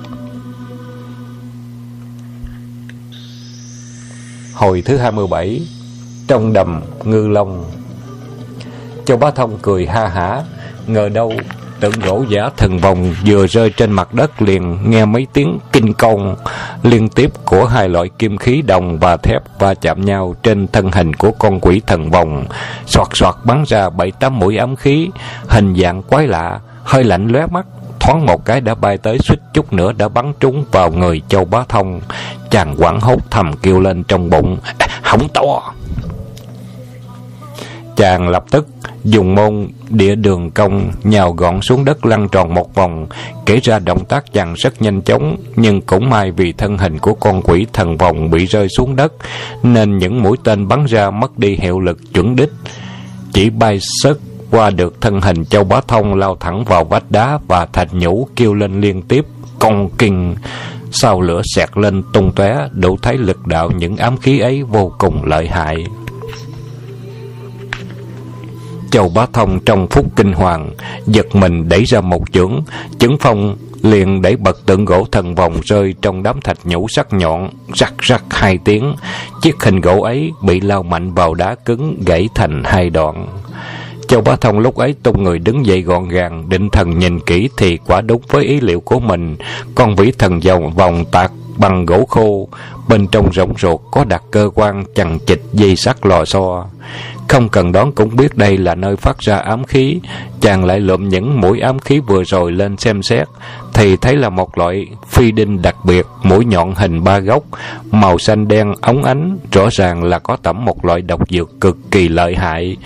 Hồi 4.54 4.82
thứ 4.86 4.96
27 4.96 5.60
Trong 6.28 6.52
đầm 6.52 6.82
ngư 7.04 7.28
long, 7.28 7.70
Châu 9.04 9.16
Bá 9.16 9.30
Thông 9.30 9.58
cười 9.62 9.86
ha 9.86 10.08
hả, 10.08 10.42
Ngờ 10.86 11.08
đâu 11.08 11.32
tượng 11.80 12.00
gỗ 12.04 12.24
giả 12.28 12.50
thần 12.56 12.78
vòng 12.78 13.14
vừa 13.26 13.46
rơi 13.46 13.70
trên 13.70 13.92
mặt 13.92 14.14
đất 14.14 14.42
liền 14.42 14.90
nghe 14.90 15.04
mấy 15.04 15.26
tiếng 15.32 15.58
kinh 15.72 15.92
công 15.92 16.36
liên 16.82 17.08
tiếp 17.08 17.30
của 17.44 17.64
hai 17.64 17.88
loại 17.88 18.08
kim 18.18 18.36
khí 18.36 18.62
đồng 18.62 18.98
và 18.98 19.16
thép 19.16 19.42
va 19.58 19.74
chạm 19.74 20.04
nhau 20.04 20.34
trên 20.42 20.68
thân 20.68 20.92
hình 20.92 21.14
của 21.14 21.30
con 21.30 21.60
quỷ 21.60 21.82
thần 21.86 22.10
vòng. 22.10 22.46
Soạt 22.86 23.08
soạt 23.14 23.34
bắn 23.44 23.64
ra 23.66 23.90
bảy 23.90 24.10
tám 24.10 24.38
mũi 24.38 24.56
ám 24.56 24.76
khí, 24.76 25.10
hình 25.48 25.74
dạng 25.76 26.02
quái 26.02 26.26
lạ, 26.26 26.60
hơi 26.84 27.04
lạnh 27.04 27.28
lóe 27.28 27.46
mắt 27.46 27.66
thoáng 28.00 28.26
một 28.26 28.44
cái 28.44 28.60
đã 28.60 28.74
bay 28.74 28.98
tới 28.98 29.18
suýt 29.18 29.38
chút 29.54 29.72
nữa 29.72 29.92
đã 29.92 30.08
bắn 30.08 30.32
trúng 30.40 30.64
vào 30.72 30.90
người 30.90 31.22
châu 31.28 31.44
bá 31.44 31.64
thông. 31.68 32.00
Chàng 32.50 32.76
quảng 32.78 33.00
hốt 33.00 33.30
thầm 33.30 33.52
kêu 33.62 33.80
lên 33.80 34.04
trong 34.04 34.30
bụng 34.30 34.58
hỏng 35.02 35.28
to 35.34 35.42
à. 35.42 35.72
chàng 37.96 38.28
lập 38.28 38.44
tức 38.50 38.68
dùng 39.04 39.34
môn 39.34 39.68
địa 39.88 40.14
đường 40.14 40.50
công 40.50 40.90
nhào 41.04 41.32
gọn 41.32 41.60
xuống 41.62 41.84
đất 41.84 42.06
lăn 42.06 42.28
tròn 42.28 42.54
một 42.54 42.74
vòng, 42.74 43.06
kể 43.46 43.60
ra 43.62 43.78
động 43.78 44.04
tác 44.04 44.32
chàng 44.32 44.54
rất 44.54 44.82
nhanh 44.82 45.02
chóng, 45.02 45.36
nhưng 45.56 45.80
cũng 45.80 46.10
may 46.10 46.30
vì 46.30 46.52
thân 46.52 46.78
hình 46.78 46.98
của 46.98 47.14
con 47.14 47.42
quỷ 47.42 47.66
thần 47.72 47.96
vòng 47.96 48.30
bị 48.30 48.46
rơi 48.46 48.68
xuống 48.68 48.96
đất, 48.96 49.12
nên 49.62 49.98
những 49.98 50.22
mũi 50.22 50.36
tên 50.44 50.68
bắn 50.68 50.84
ra 50.84 51.10
mất 51.10 51.38
đi 51.38 51.56
hiệu 51.60 51.80
lực 51.80 51.98
chuẩn 52.14 52.36
đích. 52.36 52.50
Chỉ 53.32 53.50
bay 53.50 53.78
sớt 53.80 54.18
qua 54.50 54.70
được 54.70 55.00
thân 55.00 55.20
hình 55.20 55.44
châu 55.44 55.64
bá 55.64 55.80
thông 55.88 56.14
lao 56.14 56.36
thẳng 56.40 56.64
vào 56.64 56.84
vách 56.84 57.10
đá 57.10 57.38
và 57.48 57.66
thạch 57.66 57.94
nhũ 57.94 58.28
kêu 58.36 58.54
lên 58.54 58.80
liên 58.80 59.02
tiếp 59.02 59.24
con 59.58 59.90
kinh 59.98 60.36
sau 60.90 61.20
lửa 61.20 61.42
xẹt 61.54 61.68
lên 61.74 62.02
tung 62.12 62.32
tóe 62.32 62.68
đủ 62.72 62.96
thấy 63.02 63.18
lực 63.18 63.46
đạo 63.46 63.70
những 63.70 63.96
ám 63.96 64.16
khí 64.16 64.38
ấy 64.38 64.62
vô 64.62 64.92
cùng 64.98 65.24
lợi 65.24 65.48
hại 65.48 65.86
Châu 68.90 69.08
Bá 69.08 69.26
Thông 69.32 69.60
trong 69.60 69.86
phút 69.90 70.06
kinh 70.16 70.32
hoàng, 70.32 70.70
giật 71.06 71.26
mình 71.34 71.68
đẩy 71.68 71.84
ra 71.84 72.00
một 72.00 72.32
chưởng, 72.32 72.62
chưởng 72.98 73.16
phong 73.20 73.56
liền 73.82 74.22
đẩy 74.22 74.36
bật 74.36 74.66
tượng 74.66 74.84
gỗ 74.84 75.06
thần 75.12 75.34
vòng 75.34 75.60
rơi 75.64 75.94
trong 76.02 76.22
đám 76.22 76.40
thạch 76.40 76.58
nhũ 76.64 76.86
sắc 76.88 77.12
nhọn, 77.12 77.50
rắc 77.74 77.94
rắc 77.98 78.24
hai 78.30 78.58
tiếng. 78.64 78.94
Chiếc 79.42 79.62
hình 79.62 79.80
gỗ 79.80 80.00
ấy 80.00 80.32
bị 80.42 80.60
lao 80.60 80.82
mạnh 80.82 81.14
vào 81.14 81.34
đá 81.34 81.54
cứng, 81.54 82.02
gãy 82.06 82.28
thành 82.34 82.62
hai 82.64 82.90
đoạn. 82.90 83.26
Châu 84.08 84.20
Bá 84.20 84.36
Thông 84.36 84.58
lúc 84.58 84.76
ấy 84.76 84.94
tung 85.02 85.22
người 85.22 85.38
đứng 85.38 85.66
dậy 85.66 85.82
gọn 85.82 86.08
gàng, 86.08 86.48
định 86.48 86.70
thần 86.70 86.98
nhìn 86.98 87.20
kỹ 87.20 87.48
thì 87.56 87.78
quả 87.86 88.00
đúng 88.00 88.22
với 88.28 88.44
ý 88.44 88.60
liệu 88.60 88.80
của 88.80 89.00
mình. 89.00 89.36
Con 89.74 89.96
vĩ 89.96 90.12
thần 90.18 90.40
vòng 90.40 90.74
vòng 90.74 91.04
tạc 91.12 91.32
bằng 91.56 91.86
gỗ 91.86 92.06
khô, 92.08 92.48
bên 92.88 93.06
trong 93.06 93.32
rỗng 93.32 93.54
rột 93.58 93.80
có 93.90 94.04
đặt 94.04 94.22
cơ 94.30 94.50
quan 94.54 94.84
chằng 94.94 95.18
chịch 95.26 95.42
dây 95.52 95.76
sắt 95.76 96.06
lò 96.06 96.24
xo. 96.24 96.66
Không 97.28 97.48
cần 97.48 97.72
đoán 97.72 97.92
cũng 97.92 98.16
biết 98.16 98.36
đây 98.36 98.56
là 98.56 98.74
nơi 98.74 98.96
phát 98.96 99.18
ra 99.18 99.36
ám 99.36 99.64
khí 99.64 100.00
Chàng 100.40 100.64
lại 100.64 100.80
lượm 100.80 101.08
những 101.08 101.40
mũi 101.40 101.60
ám 101.60 101.78
khí 101.78 102.00
vừa 102.00 102.24
rồi 102.24 102.52
lên 102.52 102.76
xem 102.76 103.02
xét 103.02 103.28
Thì 103.74 103.96
thấy 103.96 104.16
là 104.16 104.28
một 104.28 104.58
loại 104.58 104.86
phi 105.08 105.32
đinh 105.32 105.62
đặc 105.62 105.76
biệt 105.84 106.06
Mũi 106.22 106.44
nhọn 106.44 106.74
hình 106.74 107.04
ba 107.04 107.18
góc 107.18 107.42
Màu 107.90 108.18
xanh 108.18 108.48
đen 108.48 108.74
ống 108.80 109.04
ánh 109.04 109.38
Rõ 109.52 109.68
ràng 109.72 110.04
là 110.04 110.18
có 110.18 110.36
tẩm 110.36 110.64
một 110.64 110.84
loại 110.84 111.02
độc 111.02 111.30
dược 111.30 111.60
cực 111.60 111.76
kỳ 111.90 112.08
lợi 112.08 112.34
hại 112.34 112.76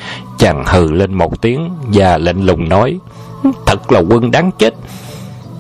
Chàng 0.43 0.65
hừ 0.67 0.93
lên 0.93 1.15
một 1.15 1.43
tiếng 1.43 1.71
Và 1.93 2.19
lệnh 2.19 2.47
lùng 2.47 2.69
nói 2.69 2.99
Thật 3.67 3.93
là 3.93 4.01
quân 4.01 4.31
đáng 4.31 4.51
chết 4.59 4.75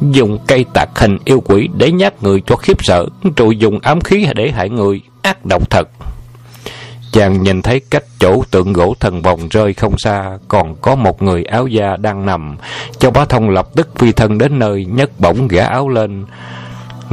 Dùng 0.01 0.39
cây 0.47 0.65
tạc 0.75 0.89
hình 0.95 1.19
yêu 1.25 1.41
quỷ 1.41 1.69
để 1.77 1.93
nhát 1.93 2.23
người 2.23 2.43
cho 2.47 2.57
khiếp 2.57 2.85
sợ 2.85 3.07
Rồi 3.37 3.57
dùng 3.57 3.79
ám 3.83 4.01
khí 4.01 4.27
để 4.35 4.51
hại 4.51 4.71
người 4.71 5.01
Ác 5.23 5.47
độc 5.47 5.71
thật 5.71 5.89
Chàng 7.13 7.43
nhìn 7.43 7.63
thấy 7.63 7.81
cách 7.91 8.05
chỗ 8.19 8.43
tượng 8.51 8.73
gỗ 8.73 8.95
thần 9.01 9.23
vòng 9.23 9.49
rơi 9.51 9.75
không 9.75 9.99
xa, 9.99 10.39
còn 10.49 10.75
có 10.75 10.95
một 10.95 11.23
người 11.23 11.45
áo 11.45 11.67
da 11.67 11.97
đang 11.97 12.27
nằm. 12.27 12.57
Châu 12.99 13.11
Bá 13.11 13.25
Thông 13.25 13.51
lập 13.51 13.69
tức 13.75 13.89
phi 13.99 14.13
thân 14.13 14.39
đến 14.39 14.59
nơi, 14.59 14.85
nhấc 14.85 15.21
bổng 15.21 15.49
gã 15.49 15.65
áo 15.65 15.89
lên. 15.89 16.25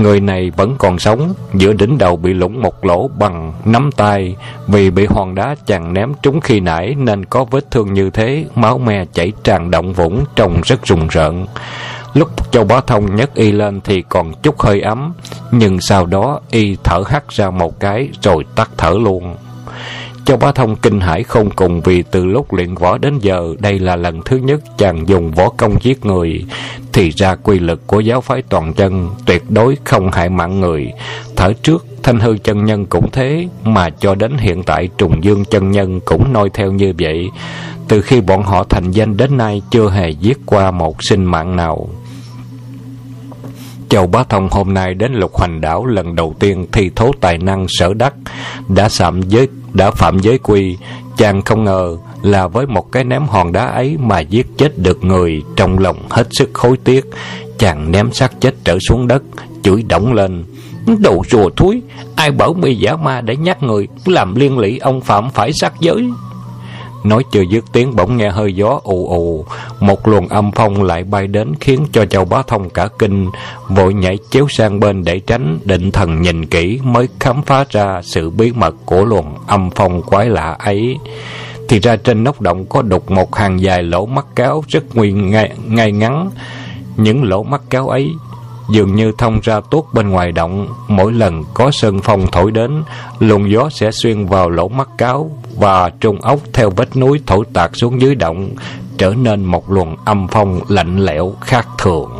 Người 0.01 0.19
này 0.19 0.51
vẫn 0.55 0.75
còn 0.77 0.99
sống, 0.99 1.33
giữa 1.53 1.73
đỉnh 1.73 1.97
đầu 1.97 2.15
bị 2.15 2.33
lũng 2.33 2.61
một 2.61 2.85
lỗ 2.85 3.07
bằng 3.07 3.53
nắm 3.65 3.89
tay, 3.91 4.35
vì 4.67 4.89
bị 4.89 5.05
hòn 5.05 5.35
đá 5.35 5.55
chàng 5.65 5.93
ném 5.93 6.13
trúng 6.21 6.41
khi 6.41 6.59
nãy 6.59 6.95
nên 6.97 7.25
có 7.25 7.45
vết 7.51 7.71
thương 7.71 7.93
như 7.93 8.09
thế, 8.09 8.45
máu 8.55 8.77
me 8.77 9.05
chảy 9.13 9.31
tràn 9.43 9.71
động 9.71 9.93
vũng, 9.93 10.25
trông 10.35 10.61
rất 10.61 10.85
rùng 10.85 11.07
rợn. 11.07 11.45
Lúc 12.13 12.51
Châu 12.51 12.63
Bá 12.63 12.81
Thông 12.81 13.15
nhấc 13.15 13.35
y 13.35 13.51
lên 13.51 13.81
thì 13.81 14.01
còn 14.09 14.33
chút 14.43 14.59
hơi 14.59 14.81
ấm, 14.81 15.13
nhưng 15.51 15.81
sau 15.81 16.05
đó 16.05 16.39
y 16.51 16.77
thở 16.83 17.03
hắt 17.07 17.29
ra 17.29 17.49
một 17.49 17.79
cái 17.79 18.09
rồi 18.21 18.45
tắt 18.55 18.69
thở 18.77 18.91
luôn. 19.03 19.35
Châu 20.29 20.37
Bá 20.37 20.51
Thông 20.51 20.75
kinh 20.75 20.99
hãi 20.99 21.23
không 21.23 21.49
cùng 21.49 21.81
vì 21.81 22.01
từ 22.01 22.25
lúc 22.25 22.53
luyện 22.53 22.75
võ 22.75 22.97
đến 22.97 23.19
giờ 23.19 23.55
đây 23.59 23.79
là 23.79 23.95
lần 23.95 24.21
thứ 24.25 24.37
nhất 24.37 24.61
chàng 24.77 25.07
dùng 25.07 25.31
võ 25.31 25.49
công 25.49 25.75
giết 25.81 26.05
người. 26.05 26.45
Thì 26.93 27.09
ra 27.09 27.35
quy 27.35 27.59
lực 27.59 27.87
của 27.87 27.99
giáo 27.99 28.21
phái 28.21 28.41
toàn 28.41 28.73
chân 28.73 29.09
tuyệt 29.25 29.43
đối 29.49 29.77
không 29.83 30.11
hại 30.11 30.29
mạng 30.29 30.59
người. 30.59 30.91
Thở 31.35 31.53
trước 31.53 31.85
Thanh 32.03 32.19
hư 32.19 32.37
chân 32.37 32.65
nhân 32.65 32.85
cũng 32.85 33.11
thế 33.11 33.47
mà 33.63 33.89
cho 33.89 34.15
đến 34.15 34.37
hiện 34.37 34.63
tại 34.63 34.89
Trùng 34.97 35.23
Dương 35.23 35.45
chân 35.45 35.71
nhân 35.71 35.99
cũng 35.99 36.33
noi 36.33 36.49
theo 36.53 36.71
như 36.71 36.93
vậy. 36.99 37.29
Từ 37.87 38.01
khi 38.01 38.21
bọn 38.21 38.43
họ 38.43 38.63
thành 38.63 38.91
danh 38.91 39.17
đến 39.17 39.37
nay 39.37 39.61
chưa 39.71 39.89
hề 39.89 40.09
giết 40.09 40.37
qua 40.45 40.71
một 40.71 41.03
sinh 41.03 41.25
mạng 41.25 41.55
nào. 41.55 41.89
Châu 43.89 44.07
Bá 44.07 44.23
Thông 44.23 44.47
hôm 44.51 44.73
nay 44.73 44.93
đến 44.93 45.13
lục 45.13 45.33
hoành 45.33 45.61
đảo 45.61 45.85
lần 45.85 46.15
đầu 46.15 46.35
tiên 46.39 46.65
thi 46.71 46.89
thố 46.95 47.11
tài 47.21 47.37
năng 47.37 47.65
sở 47.69 47.93
đắc, 47.93 48.13
đã 48.67 48.89
sạm 48.89 49.21
giới 49.21 49.47
đã 49.73 49.91
phạm 49.91 50.19
giới 50.19 50.37
quy, 50.37 50.77
chàng 51.17 51.41
không 51.41 51.63
ngờ 51.63 51.97
là 52.21 52.47
với 52.47 52.65
một 52.65 52.91
cái 52.91 53.03
ném 53.03 53.27
hòn 53.27 53.51
đá 53.51 53.65
ấy 53.65 53.97
mà 53.99 54.19
giết 54.19 54.47
chết 54.57 54.77
được 54.77 55.03
người, 55.03 55.41
trong 55.55 55.79
lòng 55.79 55.97
hết 56.09 56.27
sức 56.31 56.49
khối 56.53 56.77
tiếc, 56.83 57.05
chàng 57.57 57.91
ném 57.91 58.11
xác 58.11 58.41
chết 58.41 58.55
trở 58.63 58.77
xuống 58.89 59.07
đất, 59.07 59.23
chửi 59.63 59.83
đổng 59.83 60.13
lên. 60.13 60.43
Đồ 60.99 61.23
rùa 61.29 61.49
thúi, 61.49 61.81
ai 62.15 62.31
bảo 62.31 62.53
mi 62.53 62.75
giả 62.75 62.95
ma 62.95 63.21
để 63.21 63.35
nhắc 63.35 63.63
người, 63.63 63.87
làm 64.05 64.35
liên 64.35 64.57
lụy 64.57 64.77
ông 64.77 65.01
Phạm 65.01 65.29
phải 65.29 65.53
sát 65.53 65.73
giới. 65.79 66.09
Nói 67.03 67.23
chưa 67.31 67.41
dứt 67.41 67.65
tiếng 67.71 67.95
bỗng 67.95 68.17
nghe 68.17 68.29
hơi 68.29 68.53
gió 68.53 68.79
ù 68.83 69.09
ù. 69.09 69.45
Một 69.79 70.07
luồng 70.07 70.27
âm 70.27 70.51
phong 70.51 70.83
lại 70.83 71.03
bay 71.03 71.27
đến 71.27 71.53
Khiến 71.59 71.85
cho 71.91 72.05
châu 72.05 72.25
bá 72.25 72.41
thông 72.47 72.69
cả 72.69 72.87
kinh 72.99 73.29
Vội 73.67 73.93
nhảy 73.93 74.17
chéo 74.29 74.47
sang 74.49 74.79
bên 74.79 75.03
để 75.03 75.19
tránh 75.19 75.59
Định 75.65 75.91
thần 75.91 76.21
nhìn 76.21 76.45
kỹ 76.45 76.79
mới 76.83 77.07
khám 77.19 77.41
phá 77.41 77.65
ra 77.69 78.01
Sự 78.03 78.29
bí 78.29 78.51
mật 78.55 78.75
của 78.85 79.05
luồng 79.05 79.35
âm 79.47 79.69
phong 79.75 80.01
quái 80.01 80.29
lạ 80.29 80.55
ấy. 80.59 80.97
Thì 81.67 81.79
ra 81.79 81.95
trên 81.95 82.23
nóc 82.23 82.41
động 82.41 82.65
có 82.65 82.81
đục 82.81 83.11
một 83.11 83.35
hàng 83.35 83.61
dài 83.61 83.83
lỗ 83.83 84.05
mắt 84.05 84.25
cáo 84.35 84.63
Rất 84.67 84.95
nguyên 84.95 85.31
ngay, 85.31 85.51
ngay 85.67 85.91
ngắn. 85.91 86.29
Những 86.97 87.23
lỗ 87.23 87.43
mắt 87.43 87.61
cáo 87.69 87.89
ấy 87.89 88.11
dường 88.69 88.95
như 88.95 89.11
thông 89.17 89.39
ra 89.43 89.59
tuốt 89.71 89.85
bên 89.93 90.09
ngoài 90.09 90.31
động. 90.31 90.67
Mỗi 90.87 91.13
lần 91.13 91.43
có 91.53 91.71
sơn 91.71 91.99
phong 92.03 92.27
thổi 92.31 92.51
đến 92.51 92.83
luồng 93.19 93.51
gió 93.51 93.69
sẽ 93.69 93.91
xuyên 93.91 94.25
vào 94.25 94.49
lỗ 94.49 94.67
mắt 94.67 94.89
cáo 94.97 95.31
và 95.59 95.89
trung 95.89 96.21
ốc 96.21 96.39
theo 96.53 96.69
vết 96.69 96.95
núi 96.95 97.21
thổi 97.27 97.45
tạt 97.53 97.71
xuống 97.73 98.01
dưới 98.01 98.15
động 98.15 98.49
trở 98.97 99.13
nên 99.17 99.45
một 99.45 99.71
luồng 99.71 99.95
âm 100.05 100.27
phong 100.27 100.61
lạnh 100.67 101.05
lẽo 101.05 101.33
khác 101.41 101.67
thường 101.77 102.11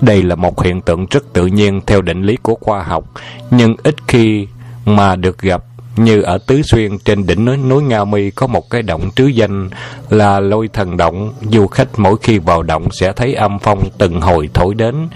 đây 0.00 0.22
là 0.22 0.34
một 0.34 0.62
hiện 0.62 0.80
tượng 0.80 1.06
rất 1.10 1.32
tự 1.32 1.46
nhiên 1.46 1.80
theo 1.86 2.02
định 2.02 2.22
lý 2.22 2.36
của 2.42 2.54
khoa 2.60 2.82
học 2.82 3.04
nhưng 3.50 3.76
ít 3.82 3.94
khi 4.08 4.46
mà 4.84 5.16
được 5.16 5.38
gặp 5.38 5.62
như 5.98 6.22
ở 6.22 6.38
Tứ 6.38 6.62
Xuyên 6.62 6.98
trên 6.98 7.26
đỉnh 7.26 7.44
núi, 7.44 7.56
núi 7.56 7.82
Nga 7.82 8.04
Mi 8.04 8.30
có 8.30 8.46
một 8.46 8.70
cái 8.70 8.82
động 8.82 9.10
trứ 9.16 9.26
danh 9.26 9.70
là 10.10 10.40
lôi 10.40 10.68
thần 10.68 10.96
động. 10.96 11.32
Du 11.52 11.66
khách 11.66 11.98
mỗi 11.98 12.16
khi 12.22 12.38
vào 12.38 12.62
động 12.62 12.88
sẽ 12.90 13.12
thấy 13.12 13.34
âm 13.34 13.58
phong 13.58 13.88
từng 13.98 14.20
hồi 14.20 14.50
thổi 14.54 14.74
đến, 14.74 15.08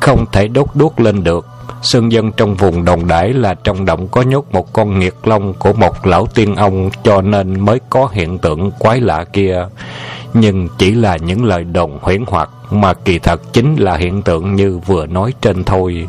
không 0.00 0.26
thể 0.32 0.48
đốt 0.48 0.66
đuốc 0.74 1.00
lên 1.00 1.24
được. 1.24 1.46
Sơn 1.82 2.12
dân 2.12 2.32
trong 2.32 2.54
vùng 2.54 2.84
đồng 2.84 3.06
đãi 3.06 3.32
là 3.32 3.54
trong 3.54 3.84
động 3.84 4.08
có 4.08 4.22
nhốt 4.22 4.46
một 4.52 4.72
con 4.72 4.98
nghiệt 4.98 5.14
long 5.24 5.54
của 5.54 5.72
một 5.72 6.06
lão 6.06 6.26
tiên 6.34 6.56
ông 6.56 6.90
cho 7.04 7.22
nên 7.22 7.60
mới 7.60 7.80
có 7.90 8.08
hiện 8.12 8.38
tượng 8.38 8.70
quái 8.78 9.00
lạ 9.00 9.24
kia. 9.24 9.66
Nhưng 10.34 10.68
chỉ 10.78 10.90
là 10.90 11.16
những 11.16 11.44
lời 11.44 11.64
đồn 11.64 11.98
huyễn 12.02 12.24
hoặc 12.26 12.50
mà 12.70 12.94
kỳ 12.94 13.18
thật 13.18 13.52
chính 13.52 13.76
là 13.76 13.96
hiện 13.96 14.22
tượng 14.22 14.54
như 14.54 14.78
vừa 14.78 15.06
nói 15.06 15.32
trên 15.40 15.64
thôi. 15.64 16.08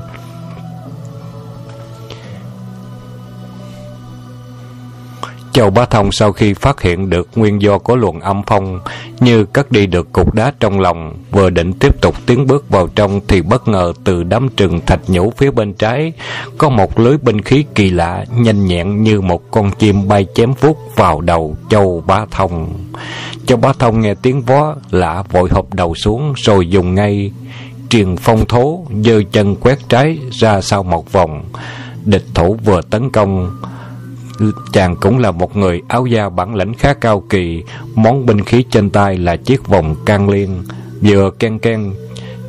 Châu 5.55 5.69
Bá 5.69 5.85
Thông 5.85 6.11
sau 6.11 6.31
khi 6.31 6.53
phát 6.53 6.81
hiện 6.81 7.09
được 7.09 7.27
nguyên 7.35 7.61
do 7.61 7.77
của 7.77 7.95
luồng 7.95 8.19
âm 8.19 8.41
phong 8.47 8.79
như 9.19 9.45
cất 9.45 9.71
đi 9.71 9.85
được 9.85 10.13
cục 10.13 10.33
đá 10.33 10.53
trong 10.59 10.79
lòng, 10.79 11.17
vừa 11.31 11.49
định 11.49 11.73
tiếp 11.73 12.01
tục 12.01 12.15
tiến 12.25 12.47
bước 12.47 12.69
vào 12.69 12.87
trong 12.95 13.21
thì 13.27 13.41
bất 13.41 13.67
ngờ 13.67 13.93
từ 14.03 14.23
đám 14.23 14.49
trừng 14.49 14.79
thạch 14.85 14.99
nhũ 15.07 15.33
phía 15.37 15.51
bên 15.51 15.73
trái 15.73 16.13
có 16.57 16.69
một 16.69 16.99
lưới 16.99 17.17
binh 17.17 17.41
khí 17.41 17.65
kỳ 17.75 17.89
lạ 17.89 18.25
nhanh 18.37 18.65
nhẹn 18.65 19.03
như 19.03 19.21
một 19.21 19.51
con 19.51 19.71
chim 19.71 20.07
bay 20.07 20.25
chém 20.35 20.53
vuốt 20.59 20.77
vào 20.95 21.21
đầu 21.21 21.57
Châu 21.69 22.03
Bá 22.07 22.25
Thông. 22.31 22.73
Châu 23.45 23.57
Bá 23.57 23.73
Thông 23.79 24.01
nghe 24.01 24.15
tiếng 24.21 24.41
vó 24.41 24.75
lạ 24.91 25.23
vội 25.31 25.49
hộp 25.49 25.73
đầu 25.73 25.95
xuống 25.95 26.33
rồi 26.35 26.69
dùng 26.69 26.95
ngay 26.95 27.31
truyền 27.89 28.15
phong 28.15 28.45
thố, 28.45 28.85
giơ 29.03 29.21
chân 29.31 29.55
quét 29.55 29.79
trái 29.89 30.19
ra 30.31 30.61
sau 30.61 30.83
một 30.83 31.11
vòng. 31.11 31.43
Địch 32.05 32.25
thủ 32.33 32.57
vừa 32.65 32.81
tấn 32.81 33.09
công, 33.09 33.51
chàng 34.73 34.95
cũng 34.95 35.19
là 35.19 35.31
một 35.31 35.57
người 35.57 35.81
áo 35.87 36.05
da 36.05 36.29
bản 36.29 36.55
lĩnh 36.55 36.73
khá 36.73 36.93
cao 36.93 37.23
kỳ, 37.29 37.63
món 37.95 38.25
binh 38.25 38.43
khí 38.43 38.63
trên 38.71 38.89
tay 38.89 39.17
là 39.17 39.35
chiếc 39.35 39.67
vòng 39.67 39.95
can 40.05 40.29
liên, 40.29 40.63
vừa 41.01 41.31
ken 41.39 41.59
ken 41.59 41.93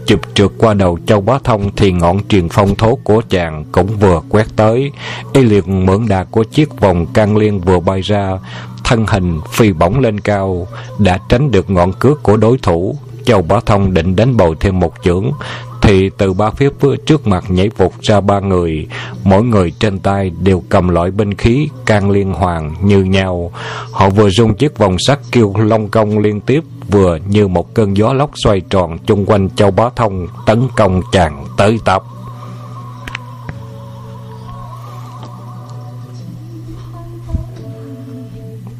chụp 0.06 0.20
trượt 0.34 0.50
qua 0.58 0.74
đầu 0.74 0.98
châu 1.06 1.20
bá 1.20 1.38
thông 1.44 1.70
thì 1.76 1.92
ngọn 1.92 2.20
truyền 2.28 2.48
phong 2.48 2.74
thố 2.74 2.98
của 3.04 3.22
chàng 3.28 3.64
cũng 3.72 3.86
vừa 3.86 4.22
quét 4.28 4.46
tới. 4.56 4.92
Y 5.32 5.42
liền 5.42 5.86
mượn 5.86 6.08
đà 6.08 6.24
của 6.24 6.44
chiếc 6.44 6.80
vòng 6.80 7.06
can 7.06 7.36
liên 7.36 7.60
vừa 7.60 7.80
bay 7.80 8.00
ra. 8.00 8.38
Thân 8.84 9.06
hình 9.06 9.40
phi 9.52 9.72
bổng 9.72 9.98
lên 9.98 10.20
cao 10.20 10.66
đã 10.98 11.18
tránh 11.28 11.50
được 11.50 11.70
ngọn 11.70 11.92
cước 11.92 12.22
của 12.22 12.36
đối 12.36 12.58
thủ. 12.58 12.96
Châu 13.24 13.42
bá 13.42 13.60
thông 13.66 13.94
định 13.94 14.16
đánh 14.16 14.36
bầu 14.36 14.54
thêm 14.60 14.80
một 14.80 14.94
chưởng 15.02 15.30
thì 15.86 16.10
từ 16.18 16.32
ba 16.32 16.50
phía 16.50 16.68
trước 17.06 17.26
mặt 17.26 17.44
nhảy 17.48 17.68
vụt 17.68 17.92
ra 18.00 18.20
ba 18.20 18.40
người 18.40 18.86
mỗi 19.24 19.42
người 19.42 19.72
trên 19.78 19.98
tay 19.98 20.30
đều 20.42 20.62
cầm 20.68 20.88
loại 20.88 21.10
binh 21.10 21.34
khí 21.34 21.68
can 21.86 22.10
liên 22.10 22.32
hoàn 22.32 22.74
như 22.82 23.04
nhau 23.04 23.52
họ 23.92 24.10
vừa 24.10 24.30
rung 24.30 24.54
chiếc 24.54 24.78
vòng 24.78 24.96
sắt 25.06 25.18
kêu 25.32 25.54
long 25.56 25.88
công 25.88 26.18
liên 26.18 26.40
tiếp, 26.40 26.60
vừa 26.88 27.18
như 27.28 27.48
một 27.48 27.74
cơn 27.74 27.96
gió 27.96 28.12
lốc 28.12 28.30
xoay 28.34 28.60
tròn 28.60 28.98
chung 29.06 29.26
quanh 29.26 29.50
châu 29.50 29.70
bá 29.70 29.88
thông 29.96 30.28
tấn 30.46 30.68
công 30.76 31.02
chàng 31.12 31.44
tới 31.56 31.78
tập 31.84 32.02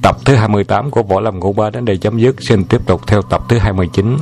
Tập 0.03 0.17
thứ 0.25 0.35
28 0.35 0.91
của 0.91 1.03
Võ 1.03 1.21
Lâm 1.21 1.39
Ngũ 1.39 1.53
Ba 1.53 1.71
đến 1.71 1.85
đây 1.85 1.97
chấm 1.97 2.19
dứt. 2.19 2.37
Xin 2.39 2.65
tiếp 2.65 2.87
tục 2.87 3.07
theo 3.07 3.23
tập 3.23 3.43
thứ 3.49 3.59
29. 3.59 4.17